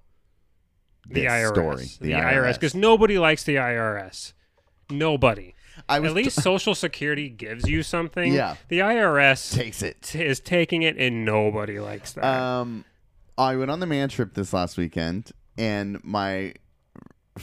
[1.08, 1.50] The this IRS.
[1.54, 1.86] story.
[2.00, 4.34] The, IRS, because nobody likes the IRS.
[4.90, 5.54] Nobody.
[5.90, 8.32] I was At least Social Security gives you something.
[8.34, 8.56] Yeah.
[8.70, 10.02] The IRS takes it.
[10.04, 12.24] t- is taking it, and nobody likes that.
[12.24, 12.86] Um,
[13.38, 16.54] I went on the man trip this last weekend, and my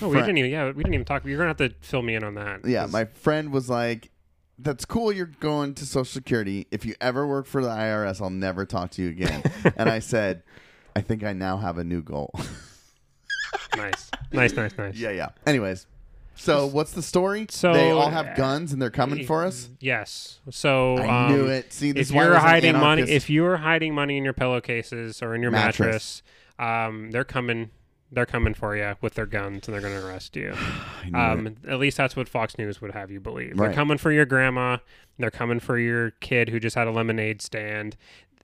[0.01, 0.51] oh, we friend- didn't even.
[0.51, 1.25] Yeah, we didn't even talk.
[1.25, 2.65] You're gonna have to fill me in on that.
[2.67, 4.11] yeah, 'cause- my friend was like,
[4.59, 5.13] "That's cool.
[5.13, 6.67] You're going to Social Security.
[6.71, 9.43] If you ever work for the IRS, I'll never talk to you again."
[9.77, 10.43] and I said,
[10.97, 12.33] "I think I now have a new goal."
[13.77, 14.95] nice, nice, nice, nice.
[14.97, 15.29] yeah, yeah.
[15.47, 15.87] Anyways,
[16.35, 17.47] so what's the story?
[17.51, 19.69] So, they all have guns and they're coming for us.
[19.81, 20.41] Yes.
[20.51, 21.73] So I um, knew it.
[21.73, 23.11] See, this if is why I you're was an hiding money, anarchist.
[23.25, 26.23] if you're hiding money in your pillowcases or in your mattress,
[26.59, 26.89] Mattress.
[26.89, 27.71] um, they're coming.
[28.15, 30.53] They're coming for you with their guns, and they're going to arrest you.
[31.03, 31.49] I knew it.
[31.49, 33.57] Um, at least that's what Fox News would have you believe.
[33.57, 34.77] They're coming for your grandma.
[35.19, 37.97] They're coming for your kid who just had a lemonade stand.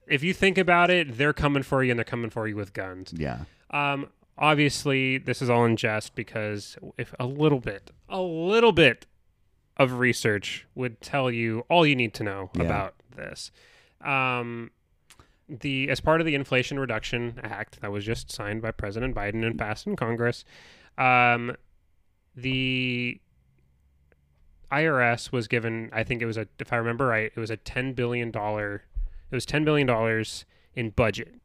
[0.07, 2.73] If you think about it, they're coming for you, and they're coming for you with
[2.73, 3.13] guns.
[3.15, 4.07] yeah, Um,
[4.37, 9.05] obviously, this is all in jest because if a little bit, a little bit
[9.77, 12.63] of research would tell you all you need to know Yeah.
[12.63, 13.51] about this.
[14.01, 14.71] Um,
[15.49, 19.45] the as part of the Inflation Reduction Act that was just signed by President Biden
[19.45, 20.45] and passed in Congress,
[20.97, 21.55] um,
[22.35, 23.19] the
[24.71, 27.57] IRS was given, I think it was a, if I remember right, it was a
[27.57, 28.83] ten billion dollar,
[29.31, 30.45] it was ten billion dollars
[30.75, 31.39] in budget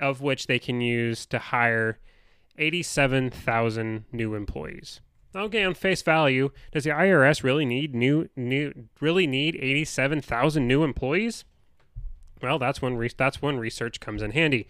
[0.00, 1.98] of which they can use to hire
[2.58, 5.00] 87,000 new employees.
[5.34, 10.82] Okay, on face value, does the IRS really need new new really need 87,000 new
[10.82, 11.44] employees?
[12.42, 14.66] Well, that's when re- that's when research comes in handy.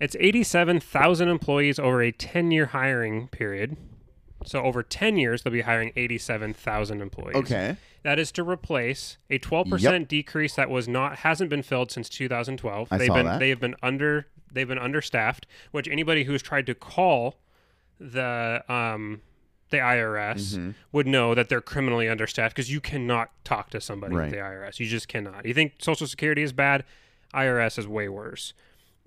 [0.00, 3.76] It's 87,000 employees over a 10-year hiring period.
[4.44, 7.36] So over 10 years they'll be hiring 87,000 employees.
[7.36, 12.08] okay, That is to replace a 12% decrease that was not hasn't been filled since
[12.08, 12.88] 2012.
[12.90, 13.38] I they've saw been that.
[13.38, 17.36] they have been under they've been understaffed, which anybody who's tried to call
[18.00, 19.20] the um
[19.72, 20.70] the IRS Mm-hmm.
[20.92, 24.26] would know that they're criminally understaffed because you cannot talk to somebody Right.
[24.26, 24.78] at the IRS.
[24.78, 25.44] You just cannot.
[25.44, 26.84] You think Social Security is bad?
[27.34, 28.52] IRS is way worse.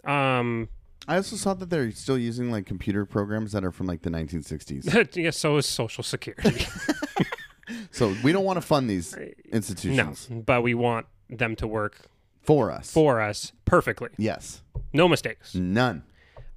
[0.03, 0.68] Um,
[1.07, 4.09] I also saw that they're still using like computer programs that are from like the
[4.09, 5.16] 1960s.
[5.16, 6.66] yeah, so is Social Security.
[7.91, 11.97] so we don't want to fund these no, institutions but we want them to work
[12.41, 12.91] for us.
[12.91, 14.61] for us perfectly, yes,
[14.93, 15.55] no mistakes.
[15.55, 16.03] none.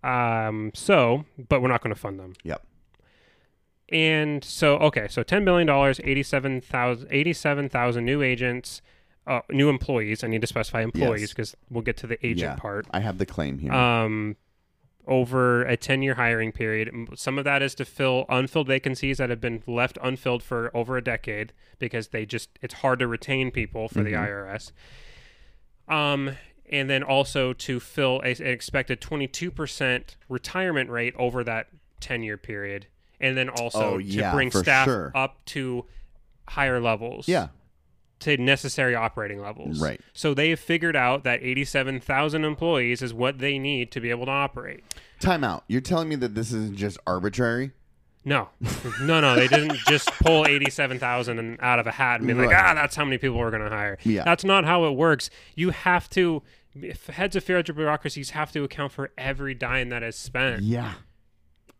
[0.04, 2.34] Um, so, but we're not going to fund them.
[2.44, 2.62] Yep.
[3.90, 8.82] And so, okay, so $10 billion, 87,000 87,000 new agents,
[9.26, 10.22] uh, new employees.
[10.22, 11.30] I need to specify employees Yes.
[11.30, 12.56] because we'll get to the agent Yeah.
[12.56, 12.86] part.
[12.90, 13.72] I have the claim here.
[13.72, 14.36] Um,
[15.06, 16.90] over a 10 year hiring period.
[17.14, 20.98] Some of that is to fill unfilled vacancies that have been left unfilled for over
[20.98, 24.70] a decade because they just, it's hard to retain people for the IRS.
[25.88, 26.36] Um,
[26.70, 31.68] and then also to fill a, an expected 22% retirement rate over that
[32.00, 32.86] 10 year period.
[33.20, 35.10] And then also Oh, to bring staff sure.
[35.14, 35.84] up to
[36.48, 37.48] higher levels yeah,
[38.20, 39.80] to necessary operating levels.
[39.80, 40.00] Right.
[40.12, 44.26] So they have figured out that 87,000 employees is what they need to be able
[44.26, 44.84] to operate.
[45.20, 45.64] time out.
[45.68, 47.72] You're telling me that this isn't just arbitrary?
[48.24, 48.48] No,
[49.02, 49.34] no, no.
[49.36, 52.64] They didn't just pull 87,000 out of a hat and be like, Right.
[52.70, 53.98] ah, that's how many people we're going to hire.
[54.04, 54.24] Yeah.
[54.24, 55.30] That's not how it works.
[55.54, 56.42] You have to,
[56.74, 60.62] if heads of federal bureaucracies have to account for every dime that is spent.
[60.62, 60.94] Yeah.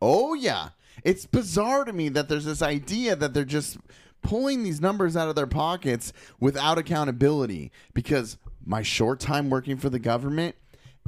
[0.01, 0.70] Oh yeah.
[1.05, 3.78] It's bizarre to me that there's this idea that they're just
[4.22, 9.88] pulling these numbers out of their pockets without accountability because my short time working for
[9.88, 10.57] the government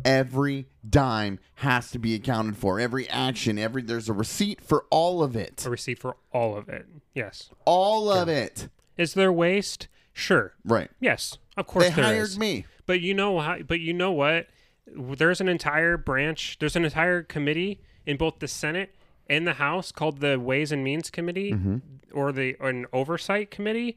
[0.05, 5.23] every dime has to be accounted for every action every there's a receipt for all
[5.23, 6.87] of it A receipt for all of it.
[7.15, 7.51] Yes.
[7.67, 9.89] all of it Is there waste?
[10.13, 10.55] Sure.
[10.65, 11.37] right Yes.
[11.57, 12.39] Of course they hired is.
[12.39, 14.47] me But you know how, but you know what?
[14.87, 18.95] There's an entire branch, there's an entire committee in both the Senate
[19.31, 21.77] and the House called the Ways and Means Committee Mm-hmm.
[22.13, 23.97] or the or an oversight committee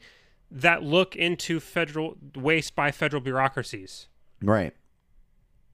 [0.52, 4.08] that look into federal waste by federal bureaucracies.
[4.42, 4.74] right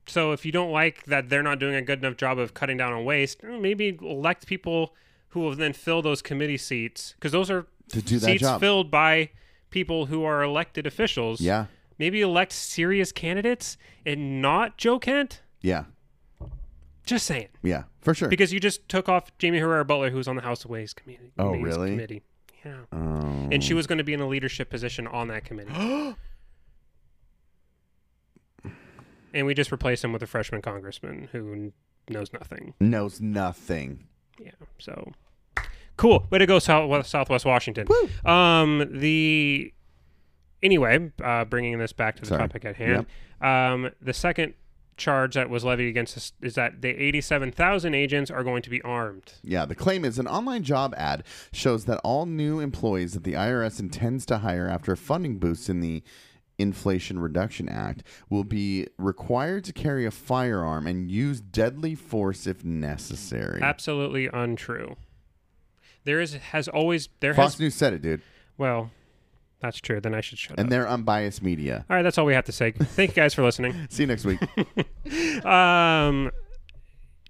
[0.08, 2.78] So if you don't like that they're not doing a good enough job of cutting
[2.78, 4.96] down on waste, eh, maybe elect people
[5.30, 8.60] who will then fill those committee seats because those are To do that seats job.
[8.60, 9.30] filled by
[9.70, 11.40] people who are elected officials.
[11.42, 11.66] Yeah.
[12.00, 15.42] Maybe elect serious candidates and not Joe Kent.
[15.62, 15.84] Yeah.
[17.10, 17.48] Just saying.
[17.64, 17.86] Yeah.
[18.02, 18.30] For sure.
[18.30, 21.32] Because you just took off Jaime Herrera Beutler, who was on the House Ways Committee.
[21.40, 21.90] Oh, Ways really?
[21.90, 22.22] Committee.
[22.64, 22.82] Yeah.
[22.94, 23.48] Oh.
[23.52, 25.72] And she was going to be in a leadership position on that committee.
[29.34, 31.72] and we just replaced him with a freshman congressman who
[32.10, 32.76] knows nothing.
[32.80, 34.06] knows nothing.
[34.40, 34.52] Yeah.
[34.78, 35.12] So
[35.98, 36.28] cool.
[36.30, 37.88] Way to go, South, Southwest Washington.
[37.90, 38.32] Woo.
[38.32, 39.74] Um, the
[40.62, 42.42] anyway, uh, bringing this back to the Sorry.
[42.42, 43.08] topic at hand.
[43.42, 44.54] Um, the second
[45.00, 48.82] charge that was levied against us is that the 87,000 agents are going to be
[48.84, 49.34] armed.
[49.42, 53.34] Yeah, the claim is an online job ad shows that all new employees that the
[53.34, 56.04] IRS intends to hire after a funding boost in the
[56.60, 62.64] Inflation Reduction Act will be required to carry a firearm and use deadly force if
[62.66, 63.62] necessary.
[63.62, 64.98] Absolutely untrue.
[66.04, 68.22] There is has always there Fox has News said it, dude.
[68.58, 68.92] well,
[69.62, 70.00] that's true.
[70.00, 70.64] Then I should shut And up.
[70.66, 71.86] And they're unbiased media.
[71.90, 72.72] All right, that's all we have to say.
[72.72, 73.76] Thank you guys for listening.
[73.90, 74.40] See you next week.
[75.46, 76.32] Um,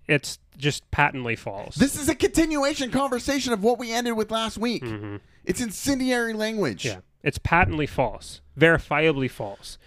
[0.07, 1.75] it's just patently false.
[1.75, 4.83] this is a continuation conversation of what we ended with last week.
[5.45, 6.83] It's incendiary language.
[6.83, 6.95] Mm-hmm.
[6.97, 9.77] Yeah, it's patently false, verifiably false,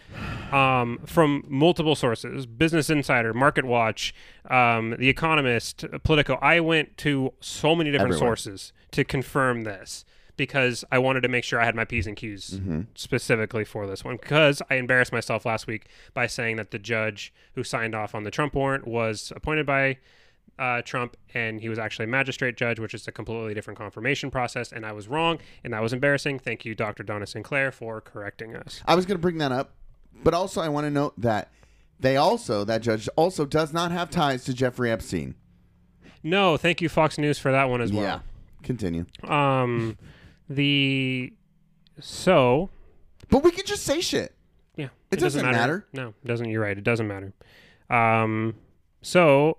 [0.53, 4.15] um, from multiple sources: Business Insider, Market Watch,
[4.49, 6.39] um, The Economist, Politico.
[6.41, 10.05] I went to so many different sources to confirm this
[10.47, 12.81] because I wanted to make sure I had my p's and q's Mm-hmm.
[12.95, 14.17] specifically for this one.
[14.17, 18.25] Because I embarrassed myself last week by saying that the judge who signed off on
[18.25, 19.99] the Trump warrant was appointed by
[20.59, 24.31] uh, Trump, and he was actually a magistrate judge, which is a completely different confirmation
[24.31, 24.71] process.
[24.73, 26.39] And I was wrong, and that was embarrassing.
[26.41, 27.03] Thank you, Dr.
[27.03, 28.83] Donna Sinclair, for correcting us.
[28.87, 29.73] I was going to bring that up,
[30.23, 31.51] but also I want to note that
[32.01, 35.35] they also, that judge also does not have ties to Jeffrey Epstein.
[36.23, 38.03] No, thank you, Fox News, for that one as well.
[38.03, 38.19] Yeah.
[38.63, 39.07] Continue.
[39.25, 39.97] Um,
[40.55, 41.33] the
[42.01, 42.71] so
[43.31, 44.35] But we can just say shit.
[44.77, 45.87] yeah, It doesn't matter.
[45.93, 46.49] No, it doesn't.
[46.49, 46.77] You're right.
[46.77, 47.33] It doesn't matter.
[47.91, 48.55] Um,
[49.03, 49.59] so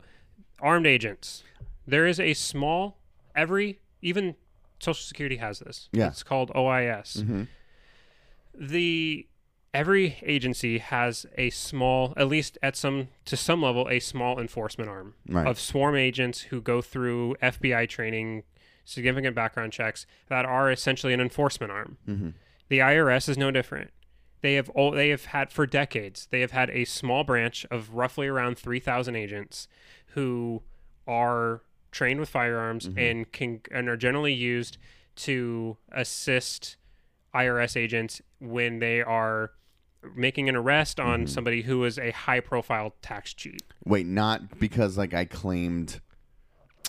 [0.59, 1.43] armed agents.
[1.85, 2.97] There is a small
[3.35, 4.35] every even
[4.79, 5.89] Social Security has this.
[5.91, 6.07] Yeah.
[6.07, 7.17] it's called OIS.
[7.17, 7.43] Mm-hmm.
[8.55, 9.27] the
[9.73, 14.89] every agency has a small at least at some to some level a small enforcement
[14.89, 15.47] arm Right.
[15.47, 18.43] of swarm agents who go through FBI training
[18.83, 22.29] significant background checks that are essentially an enforcement arm Mm-hmm.
[22.69, 23.91] the IRS is no different
[24.41, 27.93] they have all they have had for decades they have had a small branch of
[27.93, 29.67] roughly around 3000 agents
[30.07, 30.61] who
[31.07, 31.61] are
[31.91, 34.77] trained with firearms and can and are generally used
[35.15, 36.75] to assist
[37.35, 39.51] IRS agents when they are
[40.15, 43.61] making an arrest on somebody who is a high profile tax cheat.
[43.85, 46.01] Wait, not because like I claimed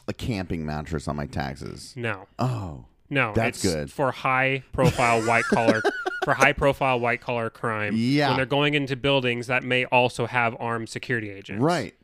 [0.08, 1.92] a camping mattress on my taxes.
[1.96, 2.26] No.
[2.38, 3.92] Oh, No, That's it's good.
[3.92, 5.82] for high profile white collar
[6.24, 7.94] for high profile white collar crime.
[7.96, 8.28] Yeah.
[8.28, 11.62] When they're going into buildings that may also have armed security agents.
[11.62, 11.94] right.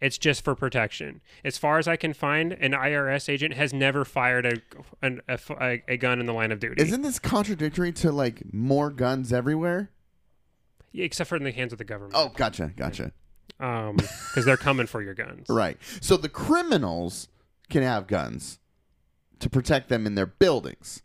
[0.00, 1.22] It's just for protection.
[1.46, 4.56] As far as I can find, an IRS agent has never fired a
[5.00, 6.82] an, a, a, a gun in the line of duty.
[6.82, 9.90] Isn't this contradictory to like more guns everywhere?
[10.92, 12.14] Yeah, except for in the hands of the government.
[12.16, 13.12] Oh, gotcha, gotcha.
[13.60, 15.46] Um, because they're coming for your guns.
[15.48, 15.78] Right.
[16.02, 17.28] So the criminals
[17.70, 18.58] can have guns
[19.40, 21.02] to protect them in their buildings,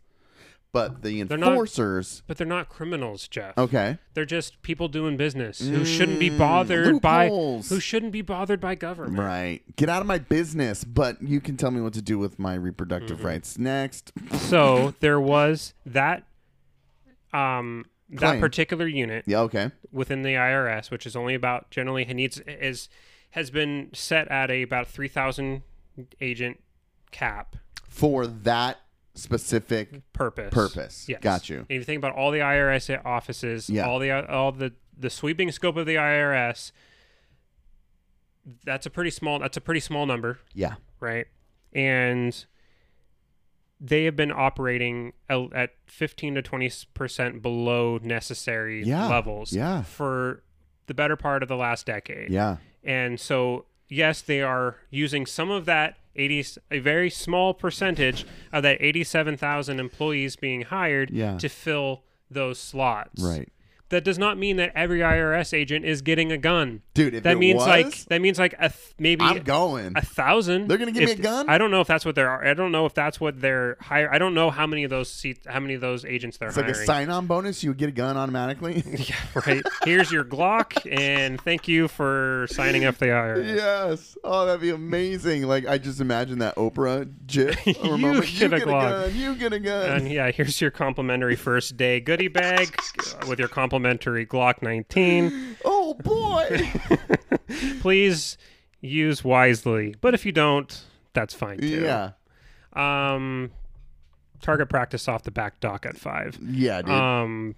[0.72, 2.22] but the They're not- enforcers.
[2.26, 3.58] But they're not criminals, Jeff.
[3.58, 3.98] Okay.
[4.14, 7.68] They're just people doing business who shouldn't be bothered by Mm, loopholes.
[7.70, 9.18] who shouldn't be bothered by government.
[9.18, 9.62] Right.
[9.76, 12.54] Get out of my business, but you can tell me what to do with my
[12.54, 13.26] reproductive Mm-hmm.
[13.26, 13.58] rights.
[13.58, 14.12] Next.
[14.32, 16.24] So there was that
[17.32, 18.40] um that Claim.
[18.40, 19.70] particular unit Yeah, okay.
[19.92, 22.88] within the IRS, which is only about generally it needs is
[23.30, 25.62] has been set at a about three thousand
[26.20, 26.62] agent
[27.10, 27.56] cap
[27.88, 28.78] For that
[29.14, 30.52] specific purpose.
[30.54, 31.08] purpose.
[31.08, 31.20] Yes.
[31.20, 31.58] Got you.
[31.58, 33.86] And if you think about all the IRS offices, Yeah.
[33.86, 36.72] all the all the the sweeping scope of the IRS,
[38.64, 40.74] that's a pretty small that's a pretty small number, Yeah.
[41.00, 41.26] right?
[41.72, 42.44] And
[43.80, 49.08] they have been operating at 15 to 20 percent below necessary Yeah.
[49.08, 49.82] levels Yeah.
[49.82, 50.42] for
[50.86, 52.30] the better part of the last decade.
[52.30, 52.58] Yeah.
[52.82, 58.62] And so, yes, they are using some of that 80, a very small percentage of
[58.62, 61.36] that 87,000 employees being hired Yeah.
[61.38, 63.22] to fill those slots.
[63.22, 63.48] Right.
[63.90, 66.82] That does not mean that every IRS agent is getting a gun.
[66.94, 69.92] Dude, if That means was, like that means like a th- maybe I'm going.
[69.96, 70.68] a thousand.
[70.68, 71.48] They're gonna give me a gun?
[71.48, 72.42] I don't know if that's what they're.
[72.44, 74.12] I don't know if that's what they're hire.
[74.12, 76.56] I don't know how many of those seats, how many of those agents they're It's
[76.56, 77.62] like a sign-on bonus.
[77.62, 78.82] You would get a gun automatically.
[78.86, 79.14] yeah,
[79.46, 79.62] right.
[79.84, 83.56] Here's your Glock, and thank you for signing up the IRS.
[83.56, 84.16] yes.
[84.24, 85.42] Oh, that'd be amazing.
[85.44, 87.56] Like I just imagine that Oprah gif.
[87.80, 88.90] You moment, get a get a Glock.
[89.06, 89.16] gun.
[89.16, 89.90] You get a gun.
[89.90, 92.74] And yeah, here's your complimentary first day goodie bag
[93.22, 93.48] uh, with your
[93.80, 95.56] complimentary Glock 19.
[95.64, 96.70] oh boy.
[97.80, 98.36] Please
[98.80, 101.82] use wisely, but if you don't, that's fine too.
[101.82, 102.12] yeah.
[102.72, 103.50] Um,
[104.40, 106.38] target practice off the back dock at five.
[106.42, 106.90] Yeah, dude.
[106.90, 107.54] Um.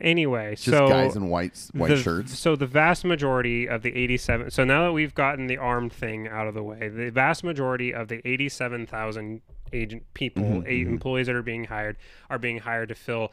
[0.00, 2.36] Anyway, just so guys in white white the, shirts.
[2.36, 4.50] So the vast majority of the 87.
[4.50, 7.94] So now that we've gotten the armed thing out of the way, the vast majority
[7.94, 9.40] of the 87,000
[9.72, 10.94] agent people, Mhm, eight mhm.
[10.94, 11.96] employees that are being hired,
[12.28, 13.30] are being hired to fill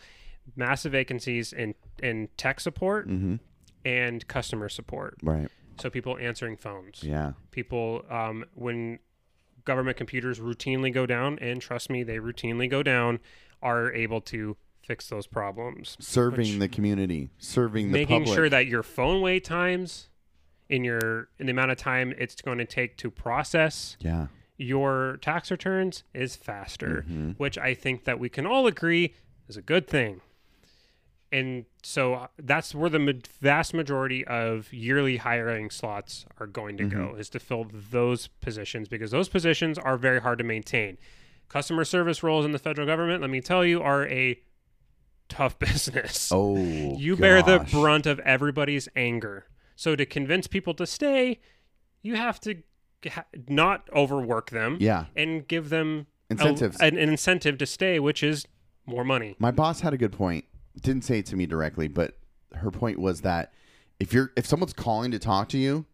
[0.56, 3.36] massive vacancies in in tech support Mm-hmm.
[3.86, 5.18] and customer support.
[5.24, 5.48] Right.
[5.80, 7.34] So people answering phones, Yeah.
[7.52, 9.00] people um, when
[9.66, 13.20] government computers routinely go down, and trust me, they routinely go down,
[13.62, 15.96] are able to fix those problems.
[16.00, 18.10] Serving the community, serving the public.
[18.10, 18.36] making public.
[18.38, 20.10] sure that your phone wait times
[20.70, 24.28] in your in the amount of time it's going to take to process yeah.
[24.58, 27.36] your tax returns is faster Mhm.
[27.38, 29.14] which i think that we can all agree
[29.50, 30.22] is a good thing
[31.32, 36.84] and so uh, that's where the vast majority of yearly hiring slots are going to
[36.86, 40.97] go is to fill those positions because those positions are very hard to maintain
[41.49, 44.39] customer service roles in the federal government let me tell you are a
[45.29, 46.57] tough business Oh.
[46.97, 49.45] you bear the brunt of everybody's anger.
[49.75, 51.39] So to convince people to stay,
[52.03, 52.55] you have to
[53.09, 55.05] ha- not overwork them Yeah.
[55.15, 56.79] and give them Incentives.
[56.82, 58.45] an, an incentive to stay, which is
[58.86, 59.36] more money.
[59.39, 60.45] My boss had a good point.
[60.80, 62.17] Didn't say it to me directly, but
[62.53, 63.51] her point was that
[63.99, 65.86] if you're if someone's calling to talk to you,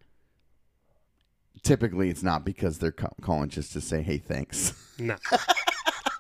[1.64, 4.74] typically it's not because they're ca- calling just to say hey thanks.
[5.00, 5.16] No.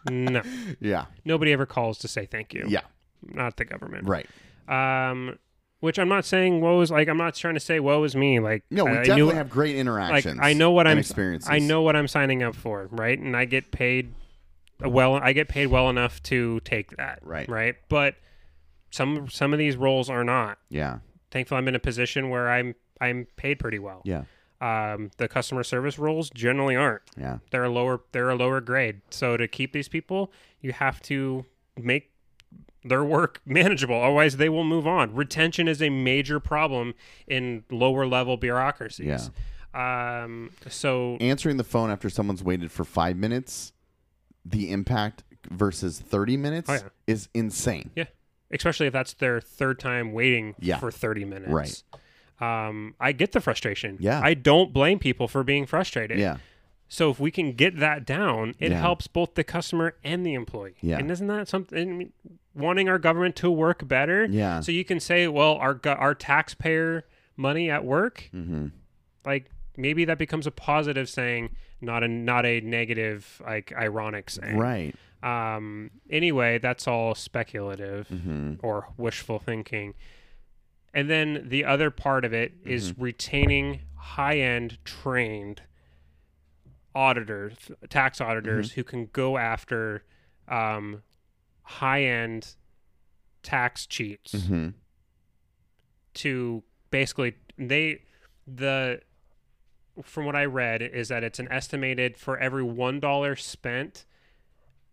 [0.07, 0.43] no.
[0.79, 1.05] yeah.
[1.25, 2.65] Nobody ever calls to say thank you.
[2.67, 2.81] Yeah.
[3.23, 4.07] Not the government.
[4.07, 4.27] Right.
[4.67, 5.39] Um
[5.79, 8.39] which I'm not saying woe is like I'm not trying to say woe is me
[8.39, 10.37] like No, we I definitely knew, have great interactions.
[10.37, 10.45] like.
[10.45, 11.49] I know what I'm experiences.
[11.49, 13.17] I know what I'm signing up for, right?
[13.17, 14.13] And I get paid
[14.79, 17.17] well I get paid well enough to take that.
[17.23, 17.49] Right.
[17.49, 17.75] Right?
[17.89, 18.13] But
[18.91, 20.57] some some of these roles are not.
[20.69, 20.99] Yeah.
[21.31, 24.01] Thankfully I'm in a position where I'm I'm paid pretty well.
[24.05, 24.23] Yeah.
[24.61, 27.03] Um the customer service roles generally aren't.
[27.17, 27.39] Yeah.
[27.51, 29.01] They're a lower they're a lower grade.
[29.09, 30.31] So to keep these people,
[30.61, 31.45] you have to
[31.77, 32.11] make
[32.83, 34.01] their work manageable.
[34.01, 35.13] Otherwise they will move on.
[35.13, 36.93] Retention is a major problem
[37.27, 39.29] in lower level bureaucracies.
[39.73, 43.73] Um so Answering the phone after someone's waited for five minutes,
[44.45, 46.89] the impact versus thirty minutes Oh, yeah.
[47.05, 47.91] is insane.
[47.95, 48.05] Yeah,
[48.51, 50.77] especially if that's their third time waiting Yeah.
[50.79, 51.51] for 30 minutes.
[51.51, 51.83] Right.
[52.39, 53.97] Um, I get the frustration.
[53.99, 54.21] Yeah.
[54.23, 56.19] I don't blame people for being frustrated.
[56.19, 56.37] Yeah.
[56.87, 58.79] So if we can get that down, it Yeah.
[58.79, 60.75] helps both the customer and the employee.
[60.81, 60.99] Yeah.
[60.99, 61.77] And isn't that something?
[61.77, 62.13] I mean,
[62.55, 64.25] wanting our government to work better.
[64.25, 64.61] Yeah.
[64.61, 68.67] So you can say, well, our our taxpayer money at work, Mm-hmm.
[69.25, 71.49] like maybe that becomes a positive saying,
[71.81, 74.57] not a not a negative, like ironic saying.
[74.57, 74.95] Right.
[75.23, 75.91] Um.
[76.09, 78.53] Anyway, that's all speculative Mm-hmm.
[78.61, 79.93] or wishful thinking.
[80.93, 83.01] And then the other part of it is Mm-hmm.
[83.03, 85.61] retaining high end trained
[86.95, 87.53] auditors,
[87.89, 88.79] tax auditors Mm-hmm.
[88.79, 90.03] who can go after
[90.47, 91.01] um,
[91.63, 92.55] high end
[93.43, 94.69] tax cheats Mm-hmm.
[96.15, 98.01] to basically they
[98.47, 99.01] the
[100.03, 104.05] from what I read is that it's an estimated for every one dollar spent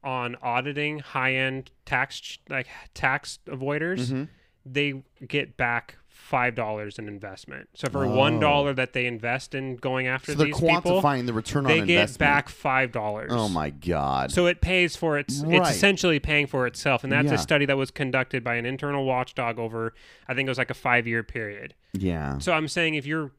[0.04, 4.28] on auditing high end tax like tax avoiders, Mhm.
[4.64, 7.68] they get back five dollars in investment.
[7.74, 11.26] So for one dollar that they invest in going after So they're these people, quantifying
[11.26, 13.30] the return they on get back five dollars.
[13.32, 14.30] Oh my god.
[14.32, 15.40] So it pays for its.
[15.44, 15.56] Right.
[15.60, 17.34] It's essentially paying for itself, and that's Yeah.
[17.34, 19.92] a study that was conducted by an internal watchdog over,
[20.28, 21.74] I think it was like a five-year period.
[21.92, 22.38] yeah.
[22.38, 23.32] So I'm saying if you're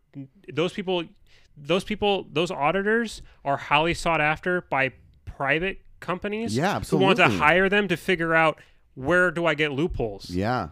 [0.54, 1.06] those people,
[1.58, 4.92] those people, those auditors are highly sought after by
[5.26, 6.56] private companies.
[6.56, 8.60] Yeah, Who want to hire them to figure out
[8.94, 10.30] where do I get loopholes?
[10.30, 10.70] Yeah.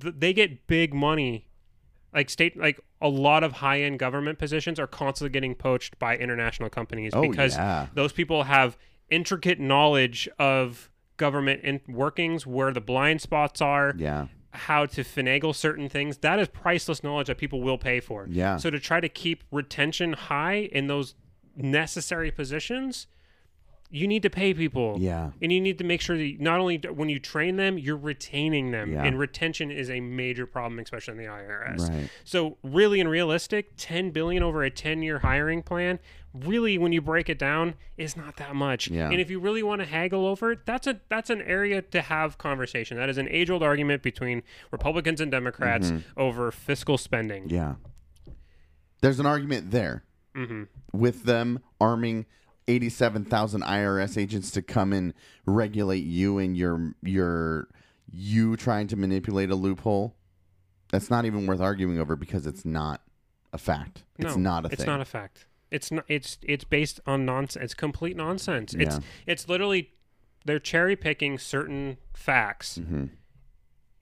[0.00, 1.48] Th- they get big money.
[2.14, 6.68] Like state, like a lot of high-end government positions are constantly getting poached by international
[6.70, 7.86] companies Oh, because yeah.
[7.94, 8.76] those people have
[9.10, 14.26] intricate knowledge of government in- workings, where the blind spots are, Yeah.
[14.52, 16.18] how to finagle certain things.
[16.18, 18.26] That is priceless knowledge that people will pay for.
[18.28, 18.56] Yeah.
[18.58, 21.14] So to try to keep retention high in those
[21.56, 23.06] necessary positions,
[23.94, 24.96] you need to pay people.
[24.98, 25.32] Yeah.
[25.42, 27.94] And you need to make sure that you- not only when you train them, you're
[27.96, 28.90] retaining them.
[28.92, 29.04] Yeah.
[29.04, 31.88] And retention is a major problem, especially in the IRS.
[31.90, 32.08] Right.
[32.24, 35.98] So really and realistic, 10 billion over a 10 year hiring plan,
[36.32, 38.88] really when you break it down, is not that much.
[38.88, 39.10] Yeah.
[39.10, 42.00] And if you really want to haggle over it, that's a that's an area to
[42.00, 42.96] have conversation.
[42.96, 46.18] That is an age old argument between Republicans and Democrats Mm-hmm.
[46.18, 47.50] over fiscal spending.
[47.50, 47.74] Yeah.
[49.02, 50.62] There's an argument there hmm
[50.94, 52.24] with them arming
[52.68, 55.14] 87,000 IRS agents to come and
[55.46, 57.68] regulate you and your your
[58.10, 60.14] you trying to manipulate a loophole.
[60.90, 63.00] That's not even worth arguing over because it's not
[63.52, 64.04] a fact.
[64.18, 64.86] it's No, not a it's thing.
[64.86, 65.46] not a fact.
[65.70, 66.04] It's not.
[66.08, 67.64] It's it's based on nonsense.
[67.64, 68.74] It's complete nonsense.
[68.74, 69.00] It's Yeah.
[69.26, 69.90] it's literally
[70.44, 73.04] they're cherry picking certain facts Mm-hmm.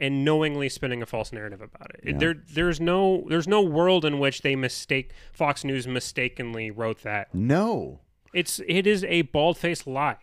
[0.01, 2.01] and knowingly spinning a false narrative about it.
[2.05, 2.19] Yeah.
[2.19, 7.33] There there's no there's no world in which they mistake Fox News mistakenly wrote that.
[7.35, 8.01] no.
[8.33, 10.19] It's it is a bald faced lie.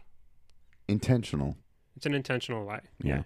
[0.87, 1.57] Intentional.
[1.95, 2.81] It's an intentional lie.
[3.03, 3.23] Yeah.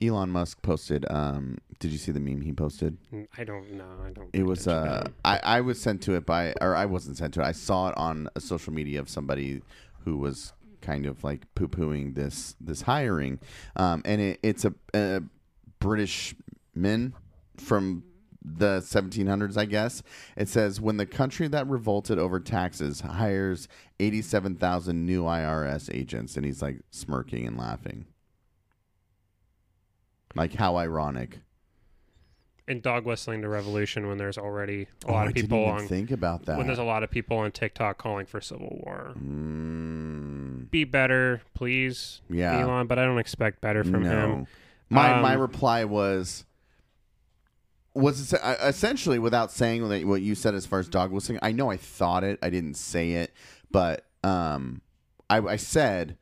[0.00, 2.96] Elon Musk posted um did you see the meme he posted?
[3.12, 3.88] Mm, I don't know.
[4.04, 4.30] I don't.
[4.32, 5.08] It was uh.
[5.24, 7.44] I, I was sent to it by or I wasn't sent to it.
[7.44, 9.62] I saw it on a social media of somebody
[10.04, 13.38] who was kind of like poo pooing this this hiring.
[13.76, 15.22] Um and it, it's a, a
[15.80, 16.34] British
[16.74, 17.14] men
[17.56, 18.04] from
[18.56, 20.02] the 1700s, I guess.
[20.36, 23.68] It says when the country that revolted over taxes hires
[24.00, 28.06] 87,000 new IRS agents and he's like smirking and laughing.
[30.34, 31.40] Like how ironic.
[32.68, 35.62] and dog whistling to revolution when there's already a Oh, lot I of didn't people
[35.62, 36.58] even on think about that.
[36.58, 39.14] when there's a lot of people on TikTok calling for civil war.
[39.18, 42.60] Mm, Be better, please, yeah.
[42.60, 42.86] Elon.
[42.86, 44.10] But I don't expect better from no.
[44.10, 44.46] him.
[44.90, 46.44] My my Um, reply was
[47.98, 51.38] was uh, essentially without saying what you said as far as dog whistling.
[51.42, 52.38] I know I thought it.
[52.42, 53.32] I didn't say it,
[53.70, 54.82] but um,
[55.28, 56.16] I, I said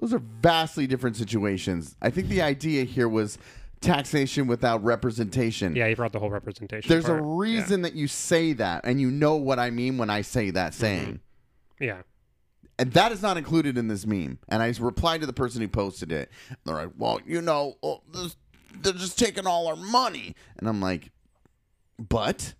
[0.00, 1.96] those are vastly different situations.
[2.02, 3.38] I think the idea here was
[3.80, 5.76] taxation without representation.
[5.76, 6.88] Yeah, you brought the whole representation.
[6.88, 7.22] There's a part.
[7.24, 10.74] reason that you say that, and you know what I mean when I say that
[10.74, 11.20] saying.
[11.78, 12.02] Yeah.
[12.78, 14.38] And that is not included in this meme.
[14.48, 16.30] And I replied to the person who posted it.
[16.64, 18.36] They're like, well, you know, oh, this,
[18.80, 20.34] they're just taking all our money.
[20.58, 21.10] And I'm like,
[21.98, 22.54] but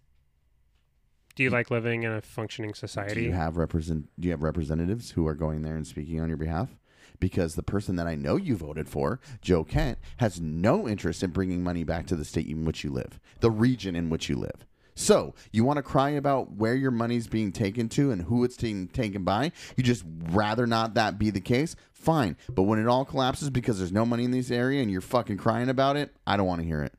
[1.35, 3.15] Do you like living in a functioning society?
[3.15, 4.09] do you have represent?
[4.19, 6.77] Do you have representatives who are going there and speaking on your behalf?
[7.21, 11.31] Because the person that I know you voted for, Joe Kent, has no interest in
[11.31, 14.35] bringing money back to the state in which you live, the region in which you
[14.37, 14.67] live.
[15.03, 18.57] So you want to cry about where your money's being taken to and who it's
[18.57, 19.51] being taken by?
[19.77, 21.75] You just rather not that be the case?
[21.93, 25.01] Fine, but when it all collapses because there's no money in this area and you're
[25.01, 26.95] fucking crying about it, I don't want to hear it.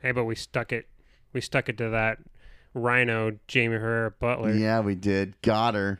[0.00, 0.86] hey, but we stuck it.
[1.32, 2.18] We stuck it to that
[2.74, 4.58] rhino, Jaime Herrera Beutler.
[4.58, 5.40] Yeah, we did.
[5.42, 5.98] Got her.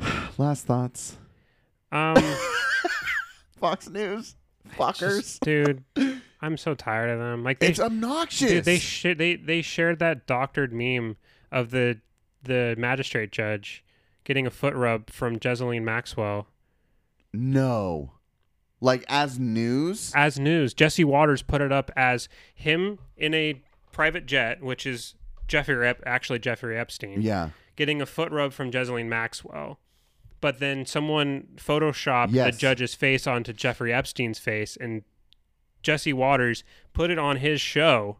[0.38, 1.16] Last thoughts.
[1.92, 2.16] Um,
[3.60, 4.36] Fox News.
[4.76, 5.18] Fuckers.
[5.20, 5.84] just- dude,
[6.42, 7.42] I'm so tired of them.
[7.42, 8.50] Like they, It's obnoxious.
[8.50, 11.16] dude, they sh- they they shared that doctored meme
[11.50, 12.00] of the
[12.42, 13.82] the magistrate judge
[14.24, 16.46] getting a foot rub from Jesseline Maxwell
[17.32, 18.12] no.
[18.80, 20.12] Like as news?
[20.14, 20.74] as news.
[20.74, 23.62] Jesse Watters put it up as him in a
[23.92, 25.14] private jet, which is
[25.48, 27.22] Jeffrey Ep- actually Jeffrey Epstein.
[27.22, 27.50] Yeah.
[27.76, 29.78] getting a foot rub from Jesseline Maxwell.
[30.40, 32.54] But then someone photoshopped Yes.
[32.54, 35.02] the judge's face onto Jeffrey Epstein's face, and
[35.82, 38.18] Jesse Watters put it on his show,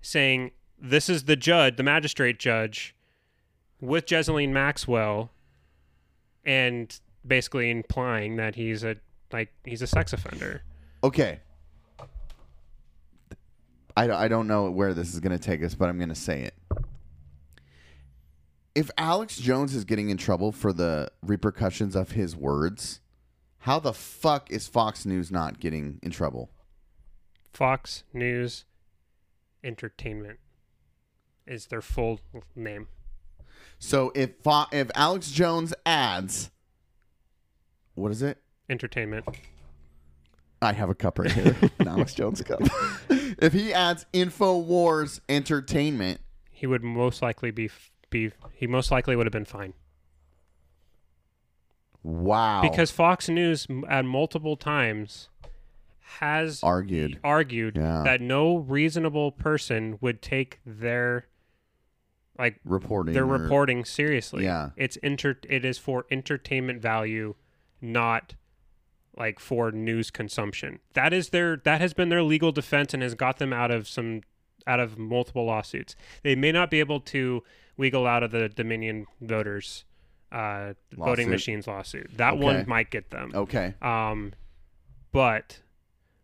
[0.00, 2.94] saying, "This is the judge, the magistrate judge,
[3.80, 5.30] with Jesseline Maxwell,"
[6.44, 8.96] and basically implying that he's a
[9.32, 10.62] like he's a sex offender.
[11.02, 11.40] Okay.
[13.96, 16.14] I, I don't know where this is going to take us, but I'm going to
[16.14, 16.54] say it.
[18.74, 23.00] If Alex Jones is getting in trouble for the repercussions of his words,
[23.58, 26.48] how the fuck is Fox News not getting in trouble?
[27.52, 28.64] Fox News
[29.64, 30.38] Entertainment
[31.46, 32.20] is their full
[32.54, 32.88] name.
[33.78, 36.50] So if Fo- if Alex Jones adds,
[37.94, 38.38] what is it?
[38.68, 39.24] Entertainment.
[40.60, 42.60] I have a cup right here, an Alex Jones cup.
[43.10, 46.20] if he adds Infowars Entertainment,
[46.50, 47.70] he would most likely be
[48.10, 49.74] be he most likely would have been fine
[52.02, 55.28] wow, because Fox News at multiple times
[56.18, 57.18] has argued.
[57.22, 58.02] argued Yeah.
[58.04, 61.26] that no reasonable person would take their
[62.38, 64.44] like reporting their or- reporting seriously.
[64.44, 64.70] Yeah.
[64.76, 67.34] It's inter it is for entertainment value,
[67.80, 68.34] not
[69.16, 70.78] like for news consumption.
[70.94, 73.88] That is their that has been their legal defense and has got them out of
[73.88, 74.22] some
[74.66, 75.96] out of multiple lawsuits.
[76.22, 77.42] They may not be able to
[77.76, 79.84] wiggle out of the Dominion voters
[80.30, 82.10] uh, voting machines lawsuit.
[82.18, 82.42] That Okay.
[82.44, 83.30] one might get them.
[83.34, 83.74] Okay.
[83.80, 84.34] Um,
[85.10, 85.62] but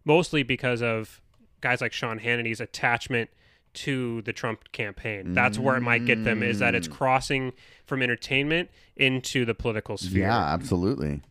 [0.04, 1.20] mostly because of
[1.60, 3.30] guys like Sean Hannity's attachment
[3.74, 5.34] to the Trump campaign.
[5.34, 6.92] That's where it might get them is that it's Mm.
[6.92, 7.52] crossing
[7.86, 10.26] from entertainment into the political sphere.
[10.28, 11.22] Yeah, absolutely.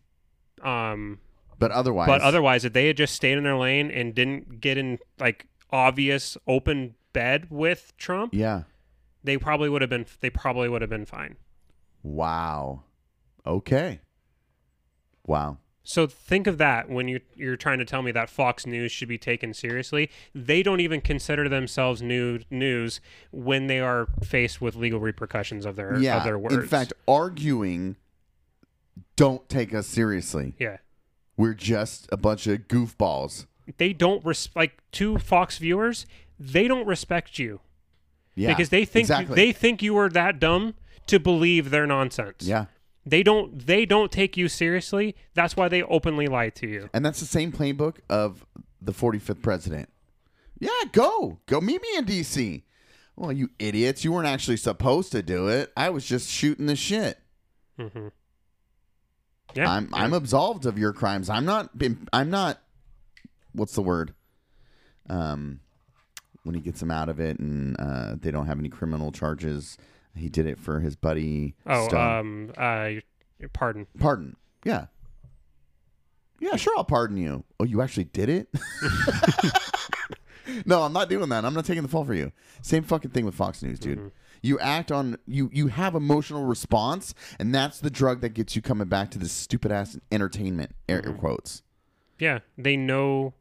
[0.62, 1.20] Um,
[1.58, 4.76] But otherwise, but otherwise, if they had just stayed in their lane and didn't get
[4.76, 8.64] in like obvious open bed with Trump, yeah.
[9.22, 10.04] they probably would have been.
[10.20, 11.36] They probably would have been fine.
[12.02, 12.82] Wow.
[13.46, 14.00] Okay.
[15.26, 15.56] Wow.
[15.86, 19.08] So think of that when you you're trying to tell me that Fox News should
[19.08, 20.10] be taken seriously.
[20.34, 23.00] They don't even consider themselves new news
[23.30, 26.16] when they are faced with legal repercussions of their yeah.
[26.16, 26.54] of their words.
[26.54, 27.96] In fact, arguing
[29.16, 30.54] don't take us seriously.
[30.58, 30.78] yeah,
[31.36, 33.46] We're just a bunch of goofballs.
[33.76, 36.06] they don't res- like two Fox viewers.
[36.40, 37.60] They don't respect you
[38.34, 38.48] Yeah.
[38.48, 39.36] because they think exactly.
[39.36, 40.74] they think you are that dumb
[41.06, 42.36] to believe their nonsense.
[42.42, 42.66] yeah.
[43.06, 45.14] They don't they don't take you seriously.
[45.34, 46.88] That's why they openly lie to you.
[46.94, 48.46] And that's the same playbook of
[48.80, 49.88] the 45th president.
[50.58, 51.38] Yeah, go.
[51.46, 52.64] Go meet me in D.C.
[53.16, 54.04] Well, you idiots.
[54.04, 55.72] You weren't actually supposed to do it.
[55.76, 57.18] I was just shooting the shit.
[57.78, 58.08] hmm
[59.54, 61.28] Yeah, I'm I'm absolved of your crimes.
[61.28, 61.70] I'm not
[62.12, 62.60] I'm not
[63.52, 64.14] what's the word?
[65.08, 65.60] Um
[66.44, 69.78] when he gets him out of it and uh, they don't have any criminal charges.
[70.16, 72.18] He did it for his buddy oh, Stone.
[72.18, 73.00] um, uh,
[73.52, 73.86] pardon.
[73.98, 74.36] pardon.
[74.64, 74.86] Yeah.
[76.40, 77.44] Yeah, sure I'll pardon you.
[77.58, 78.48] Oh, you actually did it?
[80.66, 81.44] no, I'm not doing that.
[81.44, 82.32] I'm not taking the fall for you.
[82.62, 84.12] Same fucking thing with Fox News, dude.
[84.42, 88.60] You act on you you have emotional response and that's the drug that gets you
[88.60, 91.62] coming back to this stupid ass entertainment air quotes.
[92.18, 93.32] Yeah, they know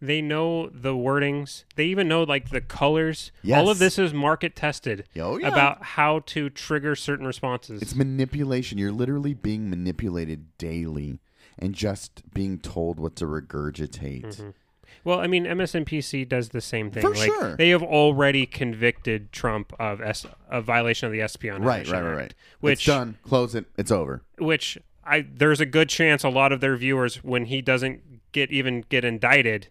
[0.00, 1.64] they know the wordings.
[1.74, 3.32] They even know like the colors.
[3.52, 5.48] All of this is market tested Oh, yeah.
[5.48, 7.80] about how to trigger certain responses.
[7.82, 8.78] It's manipulation.
[8.78, 11.18] You're literally being manipulated daily
[11.58, 14.24] and just being told what to regurgitate.
[14.24, 14.50] Mm-hmm.
[15.04, 17.00] well, I mean, MSNBC does the same thing.
[17.02, 17.56] For like, sure.
[17.56, 20.00] They have already convicted Trump of
[20.50, 22.34] a violation of the Espionage Right, right, right, right.
[22.60, 23.16] Which it's done.
[23.22, 23.64] Close it.
[23.78, 24.22] It's over.
[24.38, 28.50] which I there's a good chance a lot of their viewers when he doesn't get
[28.50, 29.68] even get indicted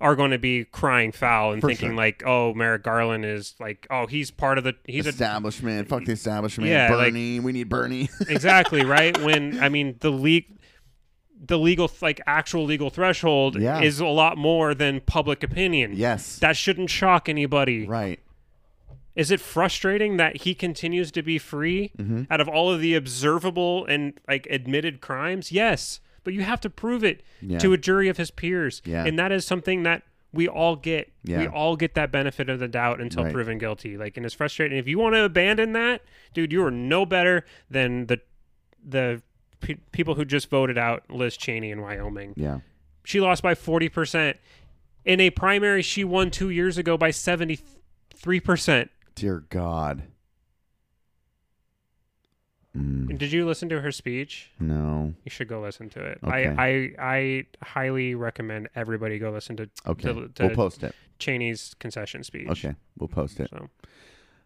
[0.00, 1.96] are going to be crying foul and For thinking sure.
[1.96, 5.88] like, oh, Merrick Garland is like, oh, he's part of the he's a establishment.
[5.88, 6.70] Fuck the establishment.
[6.70, 7.40] Yeah, like- Bernie.
[7.40, 8.08] we need Bernie.
[8.28, 10.46] exactly right when I mean the league
[11.44, 13.80] the legal like actual legal threshold Yeah.
[13.80, 15.92] is a lot more than public opinion.
[15.94, 16.38] yes.
[16.38, 17.86] That shouldn't shock anybody.
[17.86, 18.20] right.
[19.16, 22.22] Is it frustrating that he continues to be free Mm-hmm.
[22.30, 25.50] out of all of the observable and like admitted crimes?
[25.50, 27.56] Yes, but you have to prove it Yeah.
[27.58, 28.82] to a jury of his peers.
[28.84, 29.06] Yeah.
[29.06, 31.10] And that is something that we all get.
[31.24, 31.38] Yeah.
[31.38, 33.32] We all get that benefit of the doubt until Right.
[33.32, 33.96] proven guilty.
[33.96, 34.76] Like and it's frustrating.
[34.76, 36.02] If you want to abandon that,
[36.34, 38.20] dude, you are no better than the
[38.86, 39.22] the
[39.60, 42.34] pe- people who just voted out Liz Cheney in Wyoming.
[42.36, 42.58] Yeah.
[43.04, 44.36] She lost by 40%.
[45.06, 48.90] In a primary she won 2 years ago by 73%.
[49.14, 50.02] Dear God.
[52.78, 54.50] Mm, Did you listen to her speech?
[54.60, 55.14] no.
[55.24, 56.18] You should go listen to it.
[56.22, 56.46] Okay.
[56.46, 60.12] I, I I highly recommend everybody go listen to, Okay.
[60.12, 60.94] to, to we'll post it.
[61.18, 62.48] Cheney's concession speech.
[62.48, 62.74] Okay.
[62.98, 63.50] We'll post it.
[63.50, 63.68] So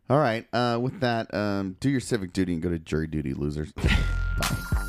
[0.09, 0.46] All right.
[0.52, 3.72] Uh, with that, um, do your civic duty and go to jury duty, losers.
[3.72, 4.88] Bye.